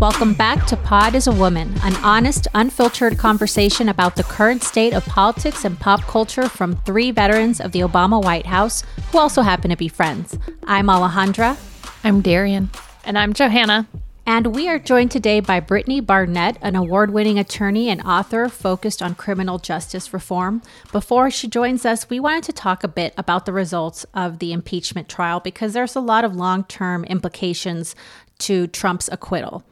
Welcome 0.00 0.34
back 0.34 0.64
to 0.66 0.76
Pod 0.76 1.16
is 1.16 1.26
a 1.26 1.32
Woman, 1.32 1.74
an 1.82 1.96
honest, 2.04 2.46
unfiltered 2.54 3.18
conversation 3.18 3.88
about 3.88 4.14
the 4.14 4.22
current 4.22 4.62
state 4.62 4.92
of 4.92 5.04
politics 5.06 5.64
and 5.64 5.76
pop 5.76 6.02
culture 6.02 6.48
from 6.48 6.76
three 6.76 7.10
veterans 7.10 7.60
of 7.60 7.72
the 7.72 7.80
Obama 7.80 8.22
White 8.22 8.46
House 8.46 8.84
who 9.10 9.18
also 9.18 9.42
happen 9.42 9.70
to 9.70 9.76
be 9.76 9.88
friends. 9.88 10.38
I'm 10.68 10.86
Alejandra. 10.86 11.58
I'm 12.04 12.22
Darienne. 12.22 12.68
And 13.02 13.18
I'm 13.18 13.32
Johanna. 13.32 13.88
And 14.24 14.54
we 14.54 14.68
are 14.68 14.78
joined 14.78 15.10
today 15.10 15.40
by 15.40 15.58
Brittany 15.58 16.00
Barnett, 16.00 16.58
an 16.62 16.76
award 16.76 17.10
winning 17.10 17.40
attorney 17.40 17.88
and 17.88 18.00
author 18.02 18.48
focused 18.48 19.02
on 19.02 19.16
criminal 19.16 19.58
justice 19.58 20.12
reform. 20.12 20.62
Before 20.92 21.28
she 21.28 21.48
joins 21.48 21.84
us, 21.84 22.08
we 22.08 22.20
wanted 22.20 22.44
to 22.44 22.52
talk 22.52 22.84
a 22.84 22.88
bit 22.88 23.14
about 23.16 23.46
the 23.46 23.52
results 23.52 24.06
of 24.14 24.38
the 24.38 24.52
impeachment 24.52 25.08
trial 25.08 25.40
because 25.40 25.72
there's 25.72 25.96
a 25.96 26.00
lot 26.00 26.24
of 26.24 26.36
long 26.36 26.62
term 26.62 27.02
implications 27.06 27.96
to 28.38 28.68
Trump's 28.68 29.08
acquittal. 29.10 29.64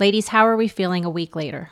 Ladies, 0.00 0.28
how 0.28 0.46
are 0.46 0.56
we 0.56 0.66
feeling 0.66 1.04
a 1.04 1.10
week 1.10 1.36
later? 1.36 1.70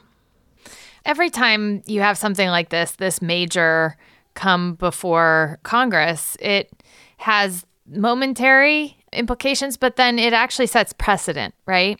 Every 1.06 1.30
time 1.30 1.82
you 1.86 2.02
have 2.02 2.18
something 2.18 2.48
like 2.50 2.68
this, 2.68 2.92
this 2.92 3.22
major 3.22 3.96
come 4.34 4.74
before 4.74 5.58
Congress, 5.62 6.36
it 6.38 6.70
has 7.16 7.64
momentary 7.86 8.98
implications, 9.14 9.78
but 9.78 9.96
then 9.96 10.18
it 10.18 10.34
actually 10.34 10.66
sets 10.66 10.92
precedent, 10.92 11.54
right? 11.64 11.98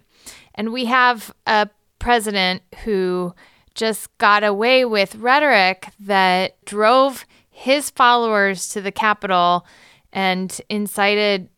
And 0.54 0.70
we 0.70 0.84
have 0.84 1.32
a 1.46 1.70
president 1.98 2.60
who 2.84 3.34
just 3.74 4.16
got 4.18 4.44
away 4.44 4.84
with 4.84 5.16
rhetoric 5.16 5.88
that 5.98 6.62
drove 6.66 7.24
his 7.48 7.88
followers 7.88 8.68
to 8.68 8.82
the 8.82 8.92
Capitol 8.92 9.64
and 10.12 10.60
incited 10.68 11.48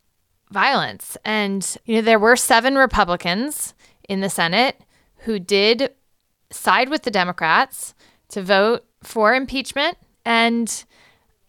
violence. 0.51 1.17
And, 1.25 1.77
you 1.87 1.97
know, 1.97 2.03
there 2.03 2.21
were 2.21 2.37
seven 2.37 2.77
Republicans 2.77 3.75
in 4.11 4.21
the 4.21 4.29
Senate 4.29 4.77
who 5.19 5.39
did 5.39 5.95
side 6.51 6.89
with 6.89 7.05
the 7.05 7.11
Democrats 7.11 7.95
to 8.29 8.43
vote 8.43 8.85
for 9.03 9.35
impeachment. 9.35 9.97
And 10.25 10.85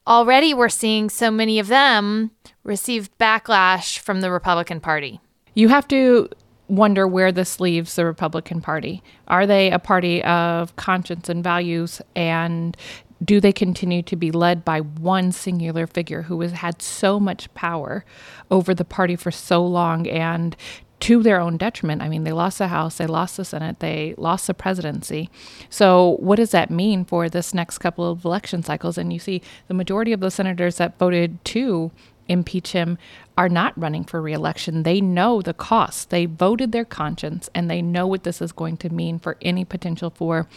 already 0.05 0.53
we're 0.53 0.69
seeing 0.69 1.09
so 1.09 1.31
many 1.31 1.57
of 1.57 1.67
them 1.67 2.31
receive 2.63 3.09
backlash 3.17 3.97
from 3.97 4.21
the 4.21 4.31
Republican 4.31 4.79
Party. 4.79 5.19
You 5.55 5.69
have 5.69 5.87
to 5.87 6.29
wonder 6.67 7.07
where 7.07 7.31
this 7.31 7.59
leaves 7.59 7.95
the 7.95 8.05
Republican 8.05 8.61
Party. 8.61 9.01
Are 9.27 9.47
they 9.47 9.71
a 9.71 9.79
party 9.79 10.23
of 10.23 10.75
conscience 10.75 11.29
and 11.29 11.43
values? 11.43 11.99
And 12.15 12.77
do 13.25 13.41
they 13.41 13.51
continue 13.51 14.03
to 14.03 14.15
be 14.15 14.31
led 14.31 14.63
by 14.63 14.81
one 14.81 15.31
singular 15.31 15.87
figure 15.87 16.21
who 16.21 16.39
has 16.41 16.51
had 16.51 16.81
so 16.81 17.19
much 17.19 17.51
power 17.55 18.05
over 18.51 18.73
the 18.73 18.85
party 18.85 19.15
for 19.15 19.31
so 19.31 19.65
long 19.65 20.07
and 20.07 20.55
to 21.01 21.23
their 21.23 21.41
own 21.41 21.57
detriment. 21.57 22.01
I 22.01 22.09
mean, 22.09 22.23
they 22.23 22.31
lost 22.31 22.59
the 22.59 22.67
House, 22.67 22.97
they 22.97 23.07
lost 23.07 23.37
the 23.37 23.45
Senate, 23.45 23.79
they 23.79 24.13
lost 24.17 24.47
the 24.47 24.53
presidency. 24.53 25.29
So, 25.69 26.17
what 26.19 26.35
does 26.35 26.51
that 26.51 26.69
mean 26.69 27.05
for 27.05 27.27
this 27.27 27.53
next 27.53 27.79
couple 27.79 28.09
of 28.09 28.23
election 28.23 28.63
cycles? 28.63 28.97
And 28.97 29.11
you 29.11 29.19
see, 29.19 29.41
the 29.67 29.73
majority 29.73 30.13
of 30.13 30.19
the 30.19 30.31
senators 30.31 30.77
that 30.77 30.99
voted 30.99 31.43
to 31.45 31.91
impeach 32.27 32.71
him 32.71 32.97
are 33.37 33.49
not 33.49 33.77
running 33.79 34.03
for 34.03 34.21
reelection. 34.21 34.83
They 34.83 35.01
know 35.01 35.41
the 35.41 35.53
cost. 35.53 36.11
They 36.11 36.27
voted 36.27 36.71
their 36.71 36.85
conscience 36.85 37.49
and 37.55 37.69
they 37.69 37.81
know 37.81 38.05
what 38.05 38.23
this 38.23 38.41
is 38.41 38.51
going 38.51 38.77
to 38.77 38.89
mean 38.89 39.19
for 39.19 39.37
any 39.41 39.65
potential 39.65 40.11
for 40.11 40.47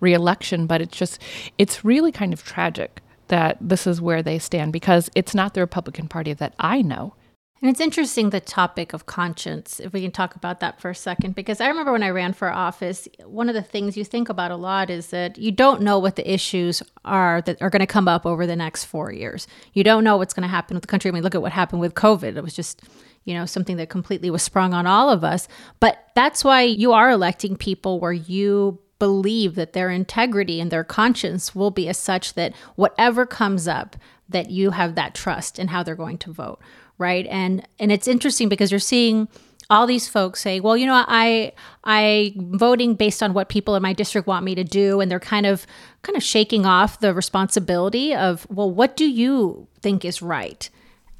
reelection. 0.00 0.66
But 0.66 0.82
it's 0.82 0.96
just, 0.96 1.20
it's 1.56 1.84
really 1.84 2.12
kind 2.12 2.32
of 2.32 2.44
tragic 2.44 3.00
that 3.28 3.56
this 3.60 3.86
is 3.86 4.00
where 4.00 4.22
they 4.22 4.38
stand 4.38 4.72
because 4.72 5.10
it's 5.14 5.34
not 5.34 5.54
the 5.54 5.60
Republican 5.60 6.08
Party 6.08 6.34
that 6.34 6.54
I 6.58 6.82
know. 6.82 7.14
And 7.62 7.70
it's 7.70 7.80
interesting 7.80 8.28
the 8.28 8.40
topic 8.40 8.92
of 8.92 9.06
conscience, 9.06 9.80
if 9.80 9.92
we 9.92 10.02
can 10.02 10.10
talk 10.10 10.34
about 10.34 10.60
that 10.60 10.80
for 10.80 10.90
a 10.90 10.94
second, 10.94 11.34
because 11.34 11.60
I 11.60 11.68
remember 11.68 11.92
when 11.92 12.02
I 12.02 12.10
ran 12.10 12.32
for 12.34 12.52
office, 12.52 13.08
one 13.24 13.48
of 13.48 13.54
the 13.54 13.62
things 13.62 13.96
you 13.96 14.04
think 14.04 14.28
about 14.28 14.50
a 14.50 14.56
lot 14.56 14.90
is 14.90 15.06
that 15.08 15.38
you 15.38 15.50
don't 15.50 15.80
know 15.80 15.98
what 15.98 16.16
the 16.16 16.30
issues 16.30 16.82
are 17.04 17.40
that 17.42 17.62
are 17.62 17.70
going 17.70 17.80
to 17.80 17.86
come 17.86 18.08
up 18.08 18.26
over 18.26 18.46
the 18.46 18.56
next 18.56 18.84
four 18.84 19.12
years. 19.12 19.46
You 19.72 19.82
don't 19.82 20.04
know 20.04 20.16
what's 20.16 20.34
going 20.34 20.42
to 20.42 20.48
happen 20.48 20.74
with 20.74 20.82
the 20.82 20.88
country. 20.88 21.08
I 21.08 21.12
mean, 21.12 21.22
look 21.22 21.34
at 21.34 21.42
what 21.42 21.52
happened 21.52 21.80
with 21.80 21.94
COVID. 21.94 22.36
It 22.36 22.42
was 22.42 22.54
just, 22.54 22.82
you 23.24 23.32
know, 23.32 23.46
something 23.46 23.76
that 23.76 23.88
completely 23.88 24.30
was 24.30 24.42
sprung 24.42 24.74
on 24.74 24.86
all 24.86 25.08
of 25.08 25.24
us. 25.24 25.48
But 25.80 26.08
that's 26.14 26.44
why 26.44 26.62
you 26.62 26.92
are 26.92 27.08
electing 27.08 27.56
people 27.56 27.98
where 27.98 28.12
you 28.12 28.80
believe 28.98 29.54
that 29.54 29.72
their 29.72 29.90
integrity 29.90 30.60
and 30.60 30.70
their 30.70 30.84
conscience 30.84 31.54
will 31.54 31.70
be 31.70 31.88
as 31.88 31.98
such 31.98 32.34
that 32.34 32.52
whatever 32.74 33.24
comes 33.24 33.66
up, 33.66 33.96
that 34.28 34.50
you 34.50 34.70
have 34.72 34.96
that 34.96 35.14
trust 35.14 35.58
in 35.58 35.68
how 35.68 35.82
they're 35.82 35.94
going 35.94 36.18
to 36.18 36.32
vote 36.32 36.60
right? 36.98 37.26
And 37.26 37.66
and 37.78 37.92
it's 37.92 38.08
interesting 38.08 38.48
because 38.48 38.70
you're 38.70 38.80
seeing 38.80 39.28
all 39.70 39.86
these 39.86 40.08
folks 40.08 40.40
say, 40.40 40.60
"Well, 40.60 40.76
you 40.76 40.86
know, 40.86 41.04
I 41.06 41.52
I 41.84 42.34
voting 42.36 42.94
based 42.94 43.22
on 43.22 43.34
what 43.34 43.48
people 43.48 43.74
in 43.76 43.82
my 43.82 43.92
district 43.92 44.26
want 44.26 44.44
me 44.44 44.54
to 44.54 44.64
do," 44.64 45.00
and 45.00 45.10
they're 45.10 45.20
kind 45.20 45.46
of 45.46 45.66
kind 46.02 46.16
of 46.16 46.22
shaking 46.22 46.66
off 46.66 47.00
the 47.00 47.14
responsibility 47.14 48.14
of, 48.14 48.46
"Well, 48.50 48.70
what 48.70 48.96
do 48.96 49.06
you 49.06 49.66
think 49.80 50.04
is 50.04 50.22
right?" 50.22 50.68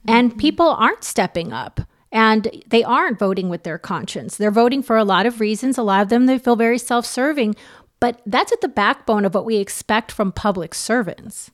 And 0.07 0.31
mm-hmm. 0.31 0.39
people 0.39 0.69
aren't 0.69 1.05
stepping 1.05 1.53
up. 1.53 1.81
And 2.13 2.63
they 2.69 2.85
aren't 2.85 3.19
voting 3.19 3.49
with 3.49 3.65
their 3.65 3.77
conscience. 3.77 4.37
They're 4.37 4.53
voting 4.53 4.85
for 4.85 4.97
a 4.97 5.03
lot 5.03 5.27
of 5.27 5.41
reasons. 5.41 5.77
A 5.77 5.83
lot 5.83 6.01
of 6.01 6.11
them 6.11 6.27
they 6.27 6.39
feel 6.39 6.55
very 6.55 6.79
self-serving, 6.79 7.57
but 7.99 8.21
that's 8.25 8.53
at 8.53 8.61
the 8.61 8.69
backbone 8.69 9.25
of 9.25 9.35
what 9.35 9.45
we 9.45 9.57
expect 9.57 10.13
from 10.13 10.31
public 10.31 10.77
servants. 10.77 11.51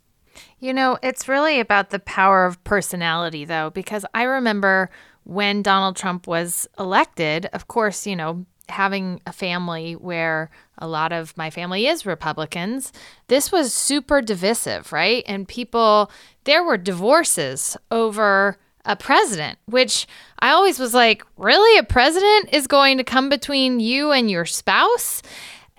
You 0.60 0.74
know, 0.74 0.98
it's 1.02 1.26
really 1.26 1.58
about 1.58 1.88
the 1.88 1.98
power 1.98 2.44
of 2.44 2.62
personality, 2.64 3.46
though, 3.46 3.70
because 3.70 4.04
I 4.14 4.24
remember 4.24 4.90
when 5.24 5.62
Donald 5.62 5.96
Trump 5.96 6.26
was 6.26 6.68
elected, 6.78 7.46
of 7.54 7.66
course, 7.66 8.06
you 8.06 8.14
know, 8.14 8.44
having 8.68 9.20
a 9.26 9.32
family 9.32 9.94
where 9.94 10.50
a 10.78 10.86
lot 10.86 11.12
of 11.12 11.36
my 11.36 11.50
family 11.50 11.86
is 11.86 12.06
Republicans, 12.06 12.92
this 13.28 13.50
was 13.50 13.72
super 13.72 14.20
divisive, 14.20 14.92
right? 14.92 15.24
And 15.26 15.48
people, 15.48 16.10
there 16.44 16.62
were 16.62 16.76
divorces 16.76 17.76
over 17.90 18.58
a 18.84 18.96
president, 18.96 19.58
which 19.66 20.06
I 20.38 20.50
always 20.50 20.78
was 20.78 20.94
like, 20.94 21.24
really? 21.36 21.78
A 21.78 21.84
president 21.84 22.50
is 22.52 22.66
going 22.66 22.98
to 22.98 23.04
come 23.04 23.28
between 23.28 23.80
you 23.80 24.12
and 24.12 24.30
your 24.30 24.46
spouse? 24.46 25.22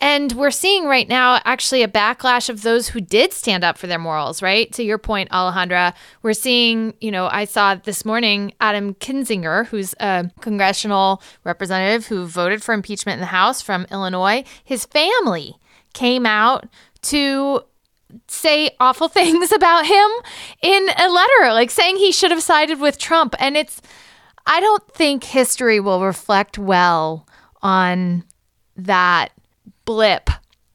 And 0.01 0.31
we're 0.31 0.50
seeing 0.50 0.85
right 0.85 1.07
now 1.07 1.39
actually 1.45 1.84
a 1.84 1.88
backlash 1.88 2.50
of 2.50 2.63
those 2.63 2.89
who 2.89 3.00
did 3.00 3.34
stand 3.34 3.63
up 3.63 3.78
for 3.78 3.85
their 3.85 4.00
morals, 4.00 4.41
right? 4.41 4.72
To 4.73 4.84
your 4.84 4.97
point, 4.97 5.29
Alejandra, 5.29 5.94
we're 6.23 6.34
seeing, 6.34 6.95
you 7.00 7.12
know, 7.12 7.28
I 7.28 7.45
saw 7.45 7.75
this 7.75 8.03
morning 8.03 8.51
Adam 8.59 8.95
Kinzinger, 8.95 9.67
who's 9.67 9.94
a 10.00 10.31
congressional 10.41 11.22
representative 11.44 12.07
who 12.07 12.25
voted 12.25 12.63
for 12.63 12.73
impeachment 12.73 13.17
in 13.17 13.19
the 13.19 13.28
House 13.28 13.62
from 13.62 13.85
Illinois. 13.91 14.44
His 14.63 14.85
family 14.85 15.56
came 15.94 16.25
out 16.25 16.68
to 17.03 17.62
say 18.28 18.72
awful 18.79 19.07
things 19.07 19.51
about 19.51 19.85
him 19.85 20.09
in 20.63 20.89
a 20.97 21.09
letter, 21.09 21.53
like 21.53 21.69
saying 21.69 21.97
he 21.97 22.12
should 22.12 22.31
have 22.31 22.41
sided 22.41 22.79
with 22.79 22.97
Trump. 22.97 23.35
And 23.38 23.56
it's, 23.56 23.79
I 24.47 24.59
don't 24.59 24.88
think 24.94 25.25
history 25.25 25.79
will 25.79 26.03
reflect 26.03 26.57
well 26.57 27.28
on 27.62 28.23
that 28.75 29.31
blip 29.91 30.29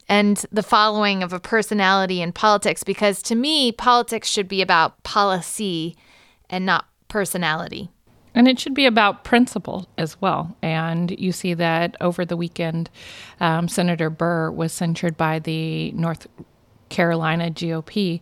and 0.07 0.45
the 0.51 0.61
following 0.61 1.23
of 1.23 1.33
a 1.33 1.39
personality 1.39 2.21
in 2.21 2.31
politics 2.31 2.83
because 2.83 3.23
to 3.23 3.33
me, 3.33 3.71
politics 3.71 4.29
should 4.29 4.47
be 4.47 4.61
about 4.61 5.01
policy 5.01 5.95
and 6.51 6.67
not 6.67 6.85
personality. 7.07 7.89
And 8.35 8.47
it 8.47 8.59
should 8.59 8.75
be 8.75 8.85
about 8.85 9.23
principle 9.23 9.87
as 9.97 10.21
well. 10.21 10.55
And 10.61 11.19
you 11.19 11.31
see 11.31 11.55
that 11.55 11.95
over 11.99 12.25
the 12.25 12.37
weekend, 12.37 12.91
um, 13.39 13.67
Senator 13.67 14.11
Burr 14.11 14.51
was 14.51 14.71
censured 14.71 15.17
by 15.17 15.39
the 15.39 15.91
North 15.93 16.27
Carolina 16.89 17.49
GOP 17.49 18.21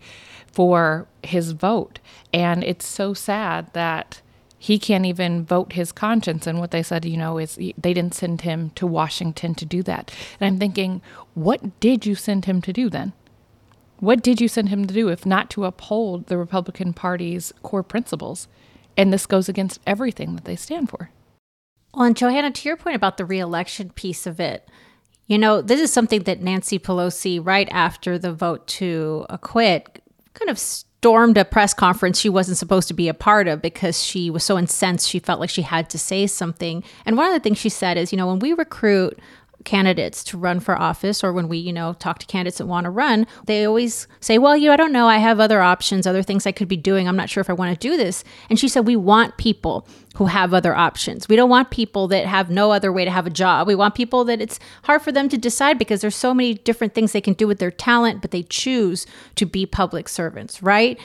for 0.49 1.09
his 1.23 1.51
vote. 1.51 1.99
And 2.33 2.63
it's 2.63 2.87
so 2.87 3.13
sad 3.13 3.73
that 3.73 4.21
he 4.57 4.79
can't 4.79 5.05
even 5.05 5.45
vote 5.45 5.73
his 5.73 5.91
conscience. 5.91 6.47
And 6.47 6.59
what 6.59 6.71
they 6.71 6.83
said, 6.83 7.05
you 7.05 7.17
know, 7.17 7.37
is 7.37 7.55
they 7.55 7.93
didn't 7.93 8.13
send 8.13 8.41
him 8.41 8.71
to 8.71 8.87
Washington 8.87 9.53
to 9.55 9.65
do 9.65 9.83
that. 9.83 10.11
And 10.39 10.47
I'm 10.47 10.59
thinking, 10.59 11.01
what 11.33 11.79
did 11.79 12.05
you 12.05 12.15
send 12.15 12.45
him 12.45 12.61
to 12.61 12.73
do 12.73 12.89
then? 12.89 13.13
What 13.99 14.21
did 14.21 14.41
you 14.41 14.47
send 14.47 14.69
him 14.69 14.85
to 14.87 14.93
do 14.93 15.09
if 15.09 15.25
not 15.25 15.49
to 15.51 15.65
uphold 15.65 16.27
the 16.27 16.37
Republican 16.37 16.93
Party's 16.93 17.53
core 17.63 17.83
principles? 17.83 18.47
And 18.97 19.11
this 19.11 19.25
goes 19.25 19.49
against 19.49 19.79
everything 19.85 20.35
that 20.35 20.45
they 20.45 20.55
stand 20.55 20.89
for. 20.89 21.11
Well, 21.93 22.05
and 22.05 22.15
Johanna, 22.15 22.51
to 22.51 22.67
your 22.67 22.77
point 22.77 22.95
about 22.95 23.17
the 23.17 23.25
reelection 23.25 23.91
piece 23.91 24.27
of 24.27 24.39
it, 24.39 24.67
you 25.27 25.37
know, 25.37 25.61
this 25.61 25.79
is 25.79 25.91
something 25.91 26.23
that 26.23 26.41
Nancy 26.41 26.77
Pelosi, 26.77 27.39
right 27.43 27.67
after 27.71 28.17
the 28.17 28.33
vote 28.33 28.67
to 28.67 29.25
acquit, 29.29 30.01
kind 30.33 30.51
of 30.51 30.59
stormed 31.05 31.37
a 31.37 31.45
press 31.45 31.71
conference 31.71 32.19
she 32.19 32.29
wasn't 32.29 32.57
supposed 32.57 32.87
to 32.87 32.93
be 32.95 33.07
a 33.07 33.13
part 33.13 33.47
of 33.47 33.61
because 33.61 34.03
she 34.03 34.31
was 34.31 34.43
so 34.43 34.57
incensed 34.57 35.07
she 35.07 35.19
felt 35.19 35.39
like 35.39 35.51
she 35.51 35.61
had 35.61 35.87
to 35.87 35.99
say 35.99 36.25
something. 36.25 36.83
And 37.05 37.15
one 37.15 37.27
of 37.27 37.33
the 37.33 37.39
things 37.39 37.59
she 37.59 37.69
said 37.69 37.95
is, 37.95 38.11
you 38.11 38.17
know, 38.17 38.25
when 38.25 38.39
we 38.39 38.53
recruit 38.53 39.19
candidates 39.65 40.23
to 40.25 40.37
run 40.37 40.59
for 40.59 40.79
office 40.79 41.23
or 41.23 41.33
when 41.33 41.49
we, 41.49 41.57
you 41.57 41.73
know, 41.73 41.93
talk 41.93 42.19
to 42.19 42.25
candidates 42.25 42.59
that 42.59 42.67
want 42.67 42.85
to 42.85 42.89
run, 42.89 43.27
they 43.45 43.65
always 43.65 44.07
say, 44.21 44.37
Well, 44.37 44.55
you, 44.55 44.71
I 44.71 44.77
don't 44.77 44.93
know. 44.93 45.07
I 45.07 45.17
have 45.17 45.39
other 45.39 45.61
options, 45.61 46.07
other 46.07 46.23
things 46.23 46.45
I 46.45 46.51
could 46.51 46.67
be 46.67 46.77
doing. 46.77 47.07
I'm 47.07 47.17
not 47.17 47.29
sure 47.29 47.41
if 47.41 47.49
I 47.49 47.53
want 47.53 47.73
to 47.79 47.87
do 47.87 47.97
this. 47.97 48.23
And 48.49 48.57
she 48.57 48.69
said, 48.69 48.87
We 48.87 48.95
want 48.95 49.37
people 49.37 49.87
who 50.15 50.27
have 50.27 50.53
other 50.53 50.73
options. 50.73 51.27
We 51.27 51.35
don't 51.35 51.49
want 51.49 51.71
people 51.71 52.07
that 52.07 52.25
have 52.25 52.49
no 52.49 52.71
other 52.71 52.91
way 52.91 53.03
to 53.03 53.11
have 53.11 53.27
a 53.27 53.31
job. 53.31 53.67
We 53.67 53.75
want 53.75 53.95
people 53.95 54.23
that 54.25 54.39
it's 54.39 54.59
hard 54.83 55.01
for 55.01 55.11
them 55.11 55.27
to 55.29 55.37
decide 55.37 55.77
because 55.77 55.99
there's 55.99 56.15
so 56.15 56.33
many 56.33 56.53
different 56.53 56.93
things 56.93 57.11
they 57.11 57.19
can 57.19 57.33
do 57.33 57.47
with 57.47 57.59
their 57.59 57.71
talent, 57.71 58.21
but 58.21 58.31
they 58.31 58.43
choose 58.43 59.05
to 59.35 59.45
be 59.45 59.65
public 59.65 60.07
servants, 60.07 60.63
right? 60.63 60.97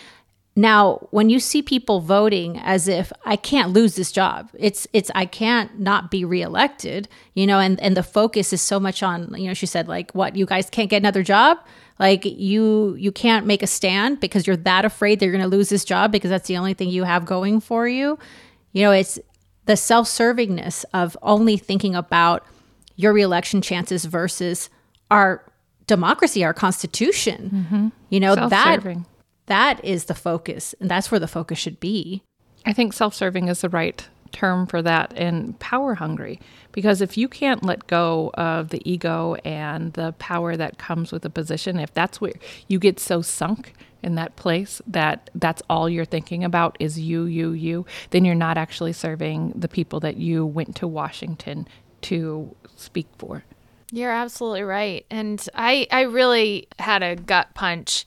Now, 0.56 1.06
when 1.10 1.30
you 1.30 1.38
see 1.38 1.62
people 1.62 2.00
voting 2.00 2.58
as 2.58 2.88
if 2.88 3.12
I 3.24 3.36
can't 3.36 3.72
lose 3.72 3.94
this 3.94 4.10
job, 4.10 4.50
it's 4.58 4.86
it's 4.92 5.10
I 5.14 5.24
can't 5.24 5.78
not 5.78 6.10
be 6.10 6.24
reelected, 6.24 7.08
you 7.34 7.46
know, 7.46 7.60
and 7.60 7.80
and 7.80 7.96
the 7.96 8.02
focus 8.02 8.52
is 8.52 8.60
so 8.60 8.80
much 8.80 9.02
on, 9.02 9.32
you 9.38 9.46
know, 9.46 9.54
she 9.54 9.66
said 9.66 9.86
like 9.86 10.12
what 10.12 10.34
you 10.34 10.46
guys 10.46 10.68
can't 10.68 10.90
get 10.90 10.98
another 10.98 11.22
job? 11.22 11.58
Like 12.00 12.24
you 12.24 12.96
you 12.98 13.12
can't 13.12 13.46
make 13.46 13.62
a 13.62 13.66
stand 13.66 14.20
because 14.20 14.46
you're 14.46 14.56
that 14.56 14.84
afraid 14.84 15.20
that 15.20 15.26
you're 15.26 15.36
going 15.36 15.48
to 15.48 15.56
lose 15.56 15.68
this 15.68 15.84
job 15.84 16.10
because 16.10 16.30
that's 16.30 16.48
the 16.48 16.56
only 16.56 16.74
thing 16.74 16.88
you 16.88 17.04
have 17.04 17.26
going 17.26 17.60
for 17.60 17.86
you. 17.86 18.18
You 18.72 18.82
know, 18.82 18.92
it's 18.92 19.18
the 19.66 19.76
self-servingness 19.76 20.84
of 20.92 21.16
only 21.22 21.56
thinking 21.58 21.94
about 21.94 22.44
your 22.96 23.12
reelection 23.12 23.62
chances 23.62 24.04
versus 24.04 24.68
our 25.10 25.44
democracy, 25.86 26.44
our 26.44 26.54
constitution. 26.54 27.50
Mm-hmm. 27.52 27.88
You 28.08 28.20
know, 28.20 28.48
that 28.48 28.82
that 29.50 29.84
is 29.84 30.04
the 30.04 30.14
focus, 30.14 30.76
and 30.80 30.88
that's 30.88 31.10
where 31.10 31.18
the 31.18 31.26
focus 31.26 31.58
should 31.58 31.80
be. 31.80 32.22
I 32.64 32.72
think 32.72 32.92
self 32.92 33.14
serving 33.14 33.48
is 33.48 33.62
the 33.62 33.68
right 33.68 34.08
term 34.30 34.64
for 34.64 34.80
that 34.80 35.12
and 35.16 35.58
power 35.58 35.94
hungry 35.94 36.38
because 36.70 37.00
if 37.00 37.18
you 37.18 37.26
can't 37.26 37.64
let 37.64 37.88
go 37.88 38.30
of 38.34 38.68
the 38.68 38.80
ego 38.88 39.34
and 39.44 39.92
the 39.94 40.12
power 40.20 40.56
that 40.56 40.78
comes 40.78 41.10
with 41.10 41.24
a 41.24 41.30
position 41.30 41.80
if 41.80 41.92
that's 41.94 42.20
where 42.20 42.34
you 42.68 42.78
get 42.78 43.00
so 43.00 43.20
sunk 43.20 43.72
in 44.04 44.14
that 44.14 44.36
place 44.36 44.80
that 44.86 45.30
that's 45.34 45.62
all 45.68 45.88
you're 45.88 46.04
thinking 46.04 46.44
about 46.44 46.76
is 46.78 46.96
you 46.96 47.24
you 47.24 47.50
you 47.50 47.84
then 48.10 48.24
you're 48.24 48.36
not 48.36 48.56
actually 48.56 48.92
serving 48.92 49.52
the 49.56 49.66
people 49.66 49.98
that 49.98 50.16
you 50.16 50.46
went 50.46 50.76
to 50.76 50.86
Washington 50.86 51.66
to 52.02 52.54
speak 52.76 53.08
for 53.18 53.42
you're 53.90 54.12
absolutely 54.12 54.62
right 54.62 55.04
and 55.10 55.48
i 55.56 55.88
i 55.90 56.02
really 56.02 56.68
had 56.78 57.02
a 57.02 57.16
gut 57.16 57.48
punch 57.54 58.06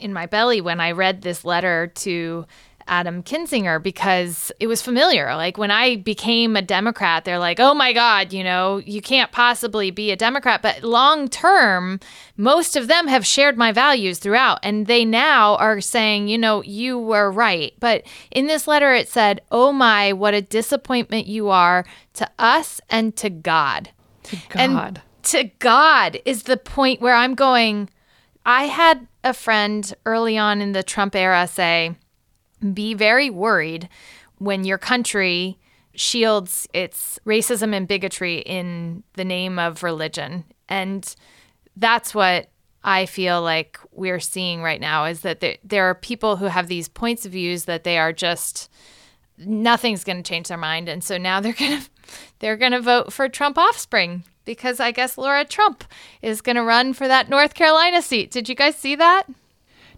in 0.00 0.12
my 0.12 0.26
belly 0.26 0.60
when 0.60 0.80
I 0.80 0.92
read 0.92 1.22
this 1.22 1.44
letter 1.44 1.92
to 1.96 2.46
Adam 2.86 3.22
Kinzinger 3.22 3.82
because 3.82 4.52
it 4.60 4.66
was 4.66 4.82
familiar. 4.82 5.34
Like 5.36 5.58
when 5.58 5.70
I 5.70 5.96
became 5.96 6.56
a 6.56 6.62
Democrat, 6.62 7.24
they're 7.24 7.38
like, 7.38 7.60
oh 7.60 7.74
my 7.74 7.92
God, 7.92 8.32
you 8.32 8.42
know, 8.42 8.78
you 8.78 9.00
can't 9.00 9.32
possibly 9.32 9.90
be 9.90 10.10
a 10.10 10.16
Democrat. 10.16 10.62
But 10.62 10.82
long 10.82 11.28
term, 11.28 12.00
most 12.36 12.76
of 12.76 12.88
them 12.88 13.06
have 13.06 13.26
shared 13.26 13.56
my 13.56 13.72
values 13.72 14.18
throughout. 14.18 14.58
And 14.62 14.86
they 14.86 15.04
now 15.04 15.56
are 15.56 15.80
saying, 15.80 16.28
you 16.28 16.38
know, 16.38 16.62
you 16.62 16.98
were 16.98 17.30
right. 17.30 17.72
But 17.80 18.02
in 18.30 18.46
this 18.46 18.66
letter, 18.66 18.92
it 18.92 19.08
said, 19.08 19.42
oh 19.50 19.72
my, 19.72 20.12
what 20.12 20.34
a 20.34 20.42
disappointment 20.42 21.26
you 21.26 21.48
are 21.48 21.84
to 22.14 22.28
us 22.38 22.80
and 22.90 23.14
to 23.16 23.30
God. 23.30 23.90
To 24.24 24.36
God. 24.48 24.58
And 24.58 25.00
to 25.24 25.44
God 25.60 26.18
is 26.24 26.44
the 26.44 26.56
point 26.56 27.00
where 27.00 27.14
I'm 27.14 27.34
going, 27.34 27.88
I 28.44 28.64
had 28.64 29.06
a 29.22 29.34
friend 29.34 29.92
early 30.04 30.36
on 30.36 30.60
in 30.60 30.72
the 30.72 30.82
Trump 30.82 31.14
era 31.14 31.46
say, 31.46 31.96
be 32.72 32.94
very 32.94 33.30
worried 33.30 33.88
when 34.38 34.64
your 34.64 34.78
country 34.78 35.58
shields 35.94 36.66
its 36.72 37.18
racism 37.26 37.74
and 37.74 37.86
bigotry 37.86 38.38
in 38.38 39.02
the 39.14 39.24
name 39.24 39.58
of 39.58 39.82
religion. 39.82 40.44
And 40.68 41.14
that's 41.76 42.14
what 42.14 42.48
I 42.84 43.06
feel 43.06 43.42
like 43.42 43.78
we're 43.92 44.20
seeing 44.20 44.62
right 44.62 44.80
now 44.80 45.04
is 45.04 45.20
that 45.20 45.40
there, 45.40 45.56
there 45.62 45.84
are 45.84 45.94
people 45.94 46.36
who 46.36 46.46
have 46.46 46.68
these 46.68 46.88
points 46.88 47.24
of 47.24 47.32
views 47.32 47.64
that 47.66 47.84
they 47.84 47.98
are 47.98 48.12
just 48.12 48.70
nothing's 49.38 50.04
going 50.04 50.22
to 50.22 50.28
change 50.28 50.48
their 50.48 50.58
mind 50.58 50.88
and 50.88 51.02
so 51.02 51.16
now 51.16 51.40
they're 51.40 51.52
going 51.52 51.80
to 51.80 51.88
they're 52.40 52.56
going 52.56 52.72
to 52.72 52.80
vote 52.80 53.12
for 53.12 53.28
Trump 53.28 53.56
offspring 53.56 54.24
because 54.44 54.80
I 54.80 54.90
guess 54.90 55.18
Lara 55.18 55.44
Trump 55.44 55.84
is 56.20 56.40
going 56.40 56.56
to 56.56 56.62
run 56.62 56.92
for 56.92 57.08
that 57.08 57.28
North 57.28 57.54
Carolina 57.54 58.02
seat. 58.02 58.30
Did 58.30 58.48
you 58.48 58.54
guys 58.54 58.76
see 58.76 58.94
that? 58.96 59.24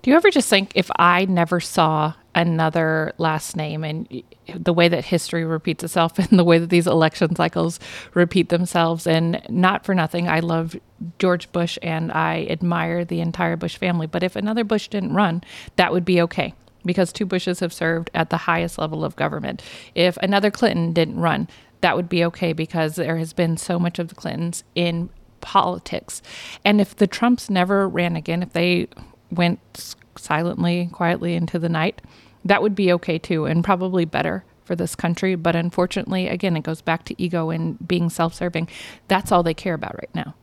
Do 0.03 0.11
you 0.11 0.17
ever 0.17 0.31
just 0.31 0.51
think 0.51 0.73
if 0.75 0.91
I 0.99 1.25
never 1.25 1.61
saw 1.61 2.13
another 2.35 3.13
last 3.17 3.57
name 3.57 3.85
and 3.85 4.23
the 4.55 4.73
way 4.73 4.89
that 4.89 5.05
history 5.05 5.45
repeats 5.45 5.85
itself 5.85 6.19
and 6.31 6.39
the 6.39 6.45
way 6.45 6.59
that 6.59 6.69
these 6.71 6.87
election 6.87 7.35
cycles 7.35 7.81
repeat 8.13 8.49
themselves 8.49 9.07
and 9.07 9.41
not 9.49 9.85
for 9.85 9.95
nothing 9.95 10.29
I 10.29 10.41
love 10.41 10.77
George 11.19 11.51
Bush 11.53 11.79
and 11.83 12.13
I 12.13 12.47
admire 12.51 13.05
the 13.05 13.21
entire 13.21 13.57
Bush 13.57 13.77
family 13.77 14.07
but 14.07 14.23
if 14.23 14.37
another 14.37 14.65
Bush 14.65 14.89
didn't 14.89 15.15
run 15.15 15.43
that 15.77 15.93
would 15.93 16.05
be 16.05 16.21
okay 16.23 16.55
because 16.85 17.13
two 17.13 17.25
Bushes 17.25 17.61
have 17.61 17.73
served 17.73 18.11
at 18.13 18.31
the 18.31 18.37
highest 18.37 18.79
level 18.79 19.05
of 19.05 19.17
government 19.17 19.63
if 19.95 20.17
another 20.19 20.51
Clinton 20.51 20.93
didn't 20.93 21.21
run 21.21 21.49
that 21.85 21.97
would 21.97 22.09
be 22.09 22.25
okay 22.25 22.55
because 22.55 22.97
there 22.97 23.19
has 23.19 23.35
been 23.35 23.59
so 23.59 23.79
much 23.79 23.99
of 23.99 24.09
the 24.09 24.15
Clintons 24.15 24.65
in 24.75 25.11
politics. 25.43 26.23
And 26.65 26.81
if 26.81 26.97
the 26.97 27.07
Trumps 27.07 27.51
never 27.51 27.87
ran 27.87 28.17
again, 28.17 28.43
if 28.43 28.55
they 28.55 28.89
went 29.31 29.95
silently, 30.17 30.89
quietly 30.91 31.35
into 31.35 31.59
the 31.59 31.69
night, 31.69 32.01
that 32.43 32.63
would 32.63 32.75
be 32.75 32.91
okay 32.95 33.19
too, 33.19 33.45
and 33.45 33.63
probably 33.63 34.07
better 34.07 34.47
for 34.65 34.75
this 34.75 34.97
country. 34.97 35.35
But 35.35 35.57
unfortunately, 35.57 36.27
again, 36.27 36.57
it 36.57 36.63
goes 36.63 36.81
back 36.81 37.05
to 37.05 37.23
ego 37.23 37.51
and 37.51 37.77
being 37.87 38.09
self 38.09 38.33
serving. 38.33 38.67
That's 39.09 39.31
all 39.31 39.43
they 39.43 39.53
care 39.53 39.75
about 39.75 39.97
right 39.97 40.15
now. 40.15 40.35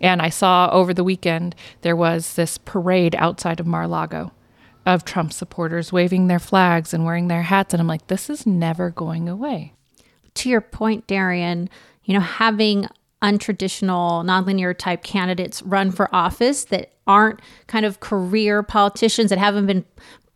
And 0.00 0.20
I 0.20 0.30
saw 0.30 0.68
over 0.72 0.92
the 0.92 1.04
weekend 1.04 1.54
there 1.82 1.94
was 1.94 2.34
this 2.34 2.58
parade 2.58 3.14
outside 3.14 3.60
of 3.60 3.68
Mar 3.68 3.86
Lago 3.86 4.32
of 4.84 5.04
Trump 5.04 5.32
supporters 5.32 5.92
waving 5.92 6.26
their 6.26 6.40
flags 6.40 6.92
and 6.92 7.04
wearing 7.04 7.28
their 7.28 7.42
hats. 7.42 7.72
And 7.72 7.80
I'm 7.80 7.86
like, 7.86 8.08
this 8.08 8.28
is 8.28 8.48
never 8.48 8.90
going 8.90 9.28
away 9.28 9.74
to 10.38 10.48
your 10.48 10.60
point, 10.60 11.06
Darienne, 11.06 11.68
you 12.04 12.14
know, 12.14 12.20
having 12.20 12.86
untraditional, 13.22 14.24
nonlinear 14.24 14.76
type 14.76 15.02
candidates 15.02 15.62
run 15.62 15.90
for 15.90 16.08
office 16.14 16.64
that 16.66 16.92
aren't 17.06 17.40
kind 17.66 17.84
of 17.84 18.00
career 18.00 18.62
politicians 18.62 19.30
that 19.30 19.38
haven't 19.38 19.66
been 19.66 19.84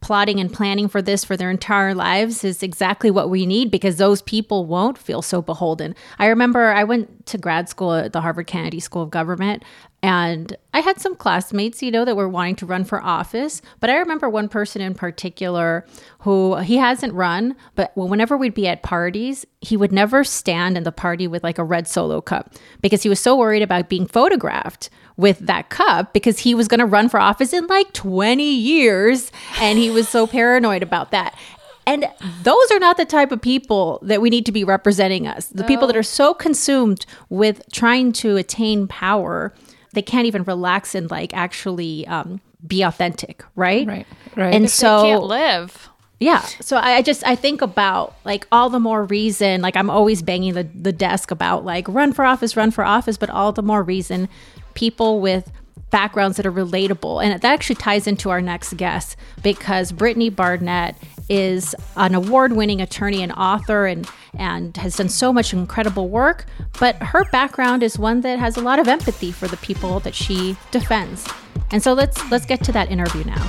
plotting 0.01 0.41
and 0.41 0.53
planning 0.53 0.89
for 0.89 1.01
this 1.01 1.25
for 1.25 1.37
their 1.37 1.51
entire 1.51 1.95
lives 1.95 2.43
is 2.43 2.63
exactly 2.63 3.11
what 3.11 3.31
we 3.31 3.47
need 3.47 3.71
because 3.71 3.97
those 3.97 4.21
people 4.23 4.67
won't 4.67 4.99
feel 4.99 5.23
so 5.23 5.41
beholden. 5.41 5.95
I 6.19 6.27
remember 6.27 6.73
I 6.73 6.83
went 6.83 7.25
to 7.27 7.39
grad 7.39 7.69
school 7.69 7.95
at 7.95 8.13
the 8.13 8.21
Harvard 8.21 8.49
Kennedy 8.49 8.81
School 8.81 9.03
of 9.03 9.11
Government 9.11 9.63
and 10.03 10.57
I 10.75 10.81
had 10.81 11.01
some 11.01 11.15
classmates, 11.15 11.81
you 11.81 11.93
know, 11.93 12.05
that 12.05 12.17
were 12.17 12.29
wanting 12.29 12.57
to 12.57 12.67
run 12.67 12.83
for 12.83 13.01
office. 13.01 13.63
But 13.79 13.89
I 13.89 13.99
remember 13.99 14.29
one 14.29 14.49
person 14.49 14.83
in 14.83 14.95
particular 14.95 15.87
who 16.21 16.57
he 16.57 16.77
hasn't 16.77 17.15
run, 17.15 17.55
but 17.77 17.97
whenever 17.97 18.37
we'd 18.37 18.55
be 18.55 18.67
at 18.67 18.83
parties, 18.83 19.47
he 19.61 19.77
would 19.77 19.93
never 19.93 20.25
stand 20.25 20.77
in 20.77 20.83
the 20.83 20.91
party 20.91 21.29
with 21.29 21.45
like 21.45 21.59
a 21.59 21.65
red 21.65 21.87
solo 21.87 22.21
cup 22.21 22.53
because 22.81 23.05
he 23.05 23.09
was 23.09 23.21
so 23.21 23.37
worried 23.37 23.63
about 23.63 23.89
being 23.89 24.07
photographed 24.07 24.91
with 25.17 25.39
that 25.39 25.69
cup 25.69 26.13
because 26.13 26.41
he 26.41 26.53
was 26.53 26.67
going 26.67 26.81
to 26.81 26.87
run 26.87 27.09
for 27.09 27.21
office 27.21 27.53
in 27.53 27.69
like 27.69 27.93
20 27.93 28.43
years. 28.43 29.31
And 29.61 29.79
he 29.79 29.89
was 29.89 30.09
so 30.09 30.27
paranoid 30.27 30.83
about 30.83 31.13
that. 31.13 31.39
And 31.87 32.09
those 32.43 32.71
are 32.71 32.79
not 32.79 32.97
the 32.97 33.05
type 33.05 33.31
of 33.31 33.41
people 33.41 34.01
that 34.03 34.21
we 34.21 34.31
need 34.31 34.47
to 34.47 34.53
be 34.53 34.65
representing 34.65 35.27
us. 35.27 35.47
The 35.47 35.63
no. 35.63 35.69
people 35.69 35.87
that 35.87 35.97
are 35.97 36.03
so 36.03 36.35
consumed 36.35 37.07
with 37.29 37.63
trying 37.73 38.13
to 38.13 38.37
attain 38.37 38.89
power 38.89 39.53
they 39.93 40.03
can't 40.03 40.27
even 40.27 40.43
relax 40.45 40.95
and 40.95 41.11
like 41.11 41.35
actually 41.35 42.07
um, 42.07 42.41
be 42.67 42.83
authentic, 42.83 43.45
right? 43.57 43.87
Right. 43.87 44.07
Right. 44.37 44.55
And 44.55 44.65
if 44.65 44.71
so 44.71 45.03
can't 45.03 45.25
live. 45.25 45.89
Yeah. 46.19 46.43
So 46.61 46.77
I 46.77 47.03
just 47.03 47.27
I 47.27 47.35
think 47.35 47.63
about 47.63 48.15
like 48.25 48.47
all 48.53 48.71
the 48.71 48.79
more 48.79 49.05
reason, 49.05 49.61
like 49.61 49.77
I'm 49.77 49.91
always 49.91 50.23
banging 50.23 50.55
the, 50.55 50.63
the 50.63 50.93
desk 50.93 51.31
about 51.31 51.65
like 51.65 51.87
run 51.89 52.13
for 52.13 52.25
office, 52.25 52.57
run 52.57 52.71
for 52.71 52.85
office, 52.85 53.17
but 53.17 53.29
all 53.29 53.51
the 53.51 53.63
more 53.63 53.83
reason 53.83 54.29
people 54.75 55.21
with 55.21 55.51
backgrounds 55.91 56.37
that 56.39 56.47
are 56.47 56.53
relatable. 56.53 57.23
And 57.23 57.41
that 57.41 57.53
actually 57.53 57.77
ties 57.77 58.07
into 58.07 58.31
our 58.31 58.41
next 58.41 58.77
guest 58.77 59.17
because 59.43 59.93
Brittany 59.93 60.31
Barnett 60.31 60.97
is 61.29 61.75
an 61.97 62.15
award-winning 62.15 62.81
attorney 62.81 63.23
and 63.23 63.33
author 63.33 63.87
and 63.87 64.09
and 64.35 64.77
has 64.79 64.97
done 64.97 65.11
so 65.11 65.31
much 65.31 65.53
incredible 65.53 66.09
work, 66.09 66.47
but 66.81 66.97
her 66.97 67.25
background 67.27 67.83
is 67.83 67.99
one 67.99 68.23
that 68.23 68.39
has 68.39 68.57
a 68.57 68.63
lot 68.63 68.79
of 68.79 68.89
empathy 68.89 69.31
for 69.31 69.47
the 69.47 69.59
people 69.59 70.01
that 70.01 70.15
she 70.15 70.57
defends. 70.71 71.29
And 71.71 71.83
so 71.83 71.93
let's 71.93 72.31
let's 72.31 72.47
get 72.47 72.65
to 72.65 72.73
that 72.73 72.91
interview 72.91 73.25
now. 73.25 73.47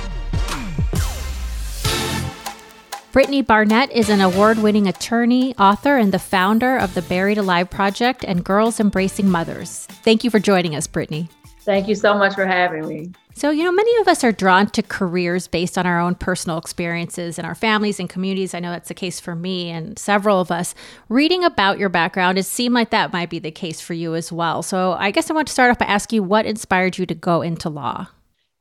Brittany 3.12 3.42
Barnett 3.42 3.92
is 3.92 4.10
an 4.10 4.20
award 4.20 4.58
winning 4.58 4.88
attorney, 4.88 5.54
author, 5.56 5.96
and 5.96 6.12
the 6.12 6.18
founder 6.18 6.76
of 6.76 6.94
the 6.94 7.02
Buried 7.02 7.38
Alive 7.38 7.70
Project 7.70 8.24
and 8.24 8.44
Girls 8.44 8.80
Embracing 8.80 9.30
Mothers. 9.30 9.86
Thank 10.02 10.24
you 10.24 10.30
for 10.30 10.40
joining 10.40 10.74
us, 10.74 10.88
Brittany. 10.88 11.28
Thank 11.64 11.88
you 11.88 11.94
so 11.94 12.14
much 12.16 12.34
for 12.34 12.44
having 12.44 12.86
me. 12.86 13.12
So, 13.34 13.50
you 13.50 13.64
know, 13.64 13.72
many 13.72 14.00
of 14.00 14.06
us 14.06 14.22
are 14.22 14.32
drawn 14.32 14.66
to 14.68 14.82
careers 14.82 15.48
based 15.48 15.76
on 15.76 15.86
our 15.86 15.98
own 15.98 16.14
personal 16.14 16.58
experiences 16.58 17.38
and 17.38 17.46
our 17.46 17.54
families 17.54 17.98
and 17.98 18.08
communities. 18.08 18.54
I 18.54 18.60
know 18.60 18.70
that's 18.70 18.88
the 18.88 18.94
case 18.94 19.18
for 19.18 19.34
me 19.34 19.70
and 19.70 19.98
several 19.98 20.40
of 20.40 20.50
us. 20.50 20.74
Reading 21.08 21.42
about 21.42 21.78
your 21.78 21.88
background, 21.88 22.38
it 22.38 22.44
seemed 22.44 22.74
like 22.74 22.90
that 22.90 23.12
might 23.12 23.30
be 23.30 23.38
the 23.38 23.50
case 23.50 23.80
for 23.80 23.94
you 23.94 24.14
as 24.14 24.30
well. 24.30 24.62
So, 24.62 24.92
I 24.92 25.10
guess 25.10 25.30
I 25.30 25.34
want 25.34 25.48
to 25.48 25.52
start 25.52 25.70
off 25.70 25.78
by 25.78 25.86
asking 25.86 26.16
you 26.18 26.22
what 26.22 26.46
inspired 26.46 26.98
you 26.98 27.06
to 27.06 27.14
go 27.14 27.42
into 27.42 27.68
law? 27.68 28.08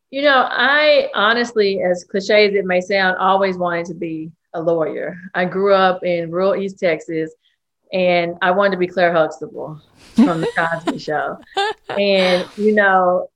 You 0.09 0.21
know, 0.21 0.47
I 0.49 1.09
honestly, 1.13 1.81
as 1.81 2.03
cliche 2.03 2.47
as 2.47 2.55
it 2.55 2.65
may 2.65 2.81
sound, 2.81 3.17
always 3.17 3.57
wanted 3.57 3.85
to 3.87 3.95
be 3.95 4.31
a 4.53 4.61
lawyer. 4.61 5.17
I 5.35 5.45
grew 5.45 5.73
up 5.73 6.03
in 6.03 6.31
rural 6.31 6.55
East 6.55 6.79
Texas 6.79 7.31
and 7.93 8.37
I 8.41 8.51
wanted 8.51 8.71
to 8.71 8.77
be 8.77 8.87
Claire 8.87 9.13
Huxtable 9.13 9.79
from 10.15 10.41
the 10.41 10.49
Cosby 10.57 10.97
Show. 10.97 11.37
And, 11.89 12.47
you 12.57 12.73
know, 12.73 13.29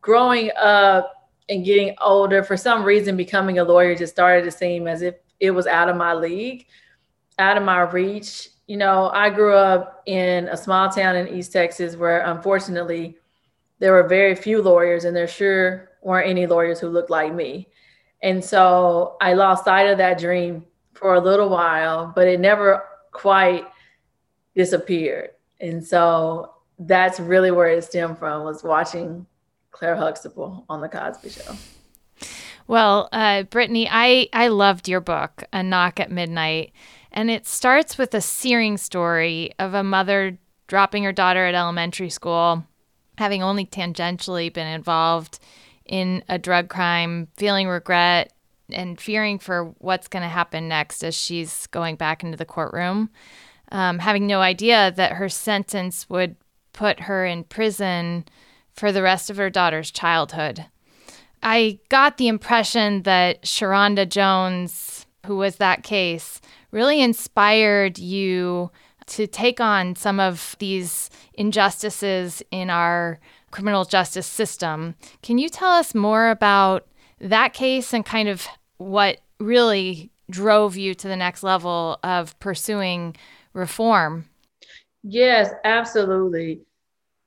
growing 0.00 0.52
up 0.56 1.30
and 1.48 1.64
getting 1.64 1.96
older, 2.00 2.44
for 2.44 2.56
some 2.56 2.84
reason, 2.84 3.16
becoming 3.16 3.58
a 3.58 3.64
lawyer 3.64 3.96
just 3.96 4.12
started 4.12 4.44
to 4.44 4.52
seem 4.52 4.86
as 4.86 5.02
if 5.02 5.16
it 5.40 5.50
was 5.50 5.66
out 5.66 5.88
of 5.88 5.96
my 5.96 6.14
league, 6.14 6.66
out 7.40 7.56
of 7.56 7.64
my 7.64 7.80
reach. 7.80 8.48
You 8.68 8.76
know, 8.76 9.10
I 9.12 9.30
grew 9.30 9.54
up 9.54 10.02
in 10.06 10.46
a 10.48 10.56
small 10.56 10.88
town 10.88 11.16
in 11.16 11.28
East 11.28 11.52
Texas 11.52 11.96
where 11.96 12.20
unfortunately 12.20 13.16
there 13.80 13.92
were 13.92 14.06
very 14.06 14.36
few 14.36 14.62
lawyers 14.62 15.04
and 15.04 15.16
there 15.16 15.26
sure 15.26 15.90
weren't 16.02 16.28
any 16.28 16.46
lawyers 16.46 16.78
who 16.78 16.88
looked 16.88 17.10
like 17.10 17.34
me. 17.34 17.68
And 18.22 18.44
so 18.44 19.16
I 19.20 19.34
lost 19.34 19.64
sight 19.64 19.88
of 19.88 19.98
that 19.98 20.18
dream 20.18 20.64
for 20.92 21.14
a 21.14 21.20
little 21.20 21.48
while, 21.48 22.12
but 22.14 22.28
it 22.28 22.40
never 22.40 22.84
quite 23.12 23.66
disappeared. 24.54 25.30
And 25.60 25.84
so 25.84 26.54
that's 26.78 27.18
really 27.18 27.50
where 27.50 27.68
it 27.68 27.84
stemmed 27.84 28.18
from 28.18 28.44
was 28.44 28.62
watching 28.62 29.26
Claire 29.70 29.96
Huxtable 29.96 30.64
on 30.68 30.80
the 30.80 30.88
Cosby 30.88 31.30
Show. 31.30 31.54
Well, 32.66 33.08
uh, 33.12 33.44
Brittany, 33.44 33.88
I, 33.90 34.28
I 34.32 34.48
loved 34.48 34.88
your 34.88 35.00
book, 35.00 35.44
A 35.52 35.62
Knock 35.62 36.00
at 36.00 36.10
Midnight. 36.10 36.72
And 37.10 37.30
it 37.30 37.46
starts 37.46 37.96
with 37.96 38.14
a 38.14 38.20
searing 38.20 38.76
story 38.76 39.52
of 39.58 39.74
a 39.74 39.82
mother 39.82 40.38
dropping 40.66 41.04
her 41.04 41.12
daughter 41.12 41.46
at 41.46 41.54
elementary 41.54 42.10
school, 42.10 42.64
having 43.16 43.42
only 43.42 43.64
tangentially 43.64 44.52
been 44.52 44.66
involved 44.66 45.38
in 45.86 46.22
a 46.28 46.38
drug 46.38 46.68
crime, 46.68 47.28
feeling 47.36 47.66
regret 47.66 48.32
and 48.70 49.00
fearing 49.00 49.38
for 49.38 49.74
what's 49.78 50.08
going 50.08 50.22
to 50.22 50.28
happen 50.28 50.68
next 50.68 51.02
as 51.02 51.14
she's 51.14 51.66
going 51.68 51.96
back 51.96 52.22
into 52.22 52.36
the 52.36 52.44
courtroom, 52.44 53.10
um, 53.72 53.98
having 53.98 54.26
no 54.26 54.40
idea 54.40 54.92
that 54.96 55.12
her 55.12 55.28
sentence 55.28 56.08
would 56.08 56.36
put 56.72 57.00
her 57.00 57.26
in 57.26 57.44
prison 57.44 58.24
for 58.72 58.92
the 58.92 59.02
rest 59.02 59.30
of 59.30 59.36
her 59.36 59.50
daughter's 59.50 59.90
childhood. 59.90 60.66
I 61.42 61.78
got 61.88 62.16
the 62.16 62.28
impression 62.28 63.02
that 63.02 63.42
Sharonda 63.42 64.08
Jones, 64.08 65.06
who 65.26 65.36
was 65.36 65.56
that 65.56 65.82
case, 65.82 66.40
really 66.70 67.00
inspired 67.00 67.98
you 67.98 68.70
to 69.06 69.26
take 69.26 69.60
on 69.60 69.96
some 69.96 70.20
of 70.20 70.56
these 70.58 71.10
injustices 71.34 72.42
in 72.50 72.70
our 72.70 73.18
criminal 73.50 73.84
justice 73.84 74.26
system. 74.26 74.94
Can 75.22 75.38
you 75.38 75.48
tell 75.48 75.70
us 75.70 75.94
more 75.94 76.28
about 76.28 76.86
that 77.20 77.52
case 77.52 77.94
and 77.94 78.04
kind 78.04 78.28
of 78.28 78.46
what 78.78 79.20
really 79.38 80.10
drove 80.30 80.76
you 80.76 80.94
to 80.94 81.08
the 81.08 81.16
next 81.16 81.42
level 81.42 81.98
of 82.02 82.38
pursuing 82.40 83.16
reform? 83.52 84.26
Yes, 85.02 85.50
absolutely. 85.64 86.62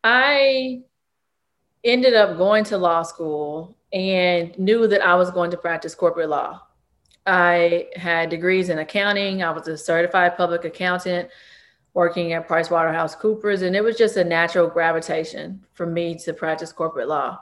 I 0.03 0.81
ended 1.83 2.13
up 2.13 2.37
going 2.37 2.63
to 2.65 2.77
law 2.77 3.03
school 3.03 3.77
and 3.93 4.57
knew 4.57 4.87
that 4.87 5.01
I 5.01 5.15
was 5.15 5.31
going 5.31 5.51
to 5.51 5.57
practice 5.57 5.95
corporate 5.95 6.29
law. 6.29 6.61
I 7.25 7.87
had 7.95 8.29
degrees 8.29 8.69
in 8.69 8.79
accounting, 8.79 9.43
I 9.43 9.51
was 9.51 9.67
a 9.67 9.77
certified 9.77 10.37
public 10.37 10.65
accountant 10.65 11.29
working 11.93 12.33
at 12.33 12.47
PricewaterhouseCoopers, 12.47 13.63
and 13.63 13.75
it 13.75 13.83
was 13.83 13.97
just 13.97 14.17
a 14.17 14.23
natural 14.23 14.67
gravitation 14.67 15.63
for 15.73 15.85
me 15.85 16.15
to 16.19 16.33
practice 16.33 16.71
corporate 16.71 17.09
law. 17.09 17.39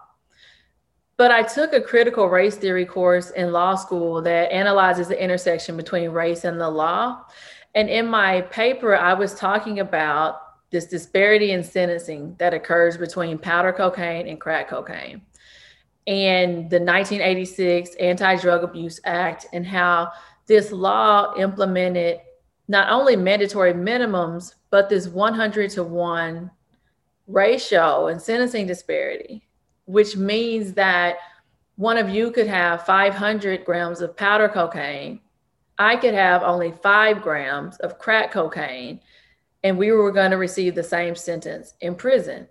But 1.19 1.31
I 1.31 1.43
took 1.43 1.73
a 1.73 1.81
critical 1.81 2.29
race 2.29 2.55
theory 2.55 2.85
course 2.85 3.31
in 3.31 3.51
law 3.51 3.75
school 3.75 4.21
that 4.21 4.53
analyzes 4.53 5.09
the 5.09 5.21
intersection 5.21 5.75
between 5.75 6.11
race 6.11 6.45
and 6.45 6.61
the 6.61 6.69
law. 6.69 7.25
And 7.75 7.89
in 7.89 8.07
my 8.07 8.39
paper, 8.43 8.95
I 8.95 9.13
was 9.15 9.35
talking 9.35 9.81
about 9.81 10.39
this 10.69 10.85
disparity 10.85 11.51
in 11.51 11.61
sentencing 11.61 12.37
that 12.39 12.53
occurs 12.53 12.95
between 12.95 13.37
powder 13.37 13.73
cocaine 13.73 14.29
and 14.29 14.39
crack 14.39 14.69
cocaine 14.69 15.21
and 16.07 16.69
the 16.69 16.79
1986 16.79 17.95
Anti 17.95 18.37
Drug 18.37 18.63
Abuse 18.63 19.01
Act 19.03 19.45
and 19.51 19.67
how 19.67 20.13
this 20.45 20.71
law 20.71 21.35
implemented 21.35 22.21
not 22.69 22.89
only 22.89 23.17
mandatory 23.17 23.73
minimums, 23.73 24.55
but 24.69 24.87
this 24.87 25.09
100 25.09 25.69
to 25.71 25.83
1 25.83 26.49
ratio 27.27 28.07
and 28.07 28.21
sentencing 28.21 28.67
disparity, 28.67 29.48
which 29.89 30.15
means 30.15 30.73
that 30.73 31.17
one 31.75 31.97
of 31.97 32.11
you 32.11 32.29
could 32.29 32.45
have 32.45 32.85
500 32.85 33.65
grams 33.65 34.01
of 34.01 34.15
powder 34.15 34.47
cocaine. 34.47 35.19
I 35.79 35.95
could 35.95 36.13
have 36.13 36.43
only 36.43 36.71
five 36.71 37.23
grams 37.23 37.77
of 37.77 37.97
crack 37.97 38.31
cocaine 38.31 38.99
and 39.63 39.79
we 39.79 39.91
were 39.91 40.11
going 40.11 40.29
to 40.29 40.37
receive 40.37 40.75
the 40.75 40.83
same 40.83 41.15
sentence 41.15 41.73
in 41.81 41.95
prison. 41.95 42.47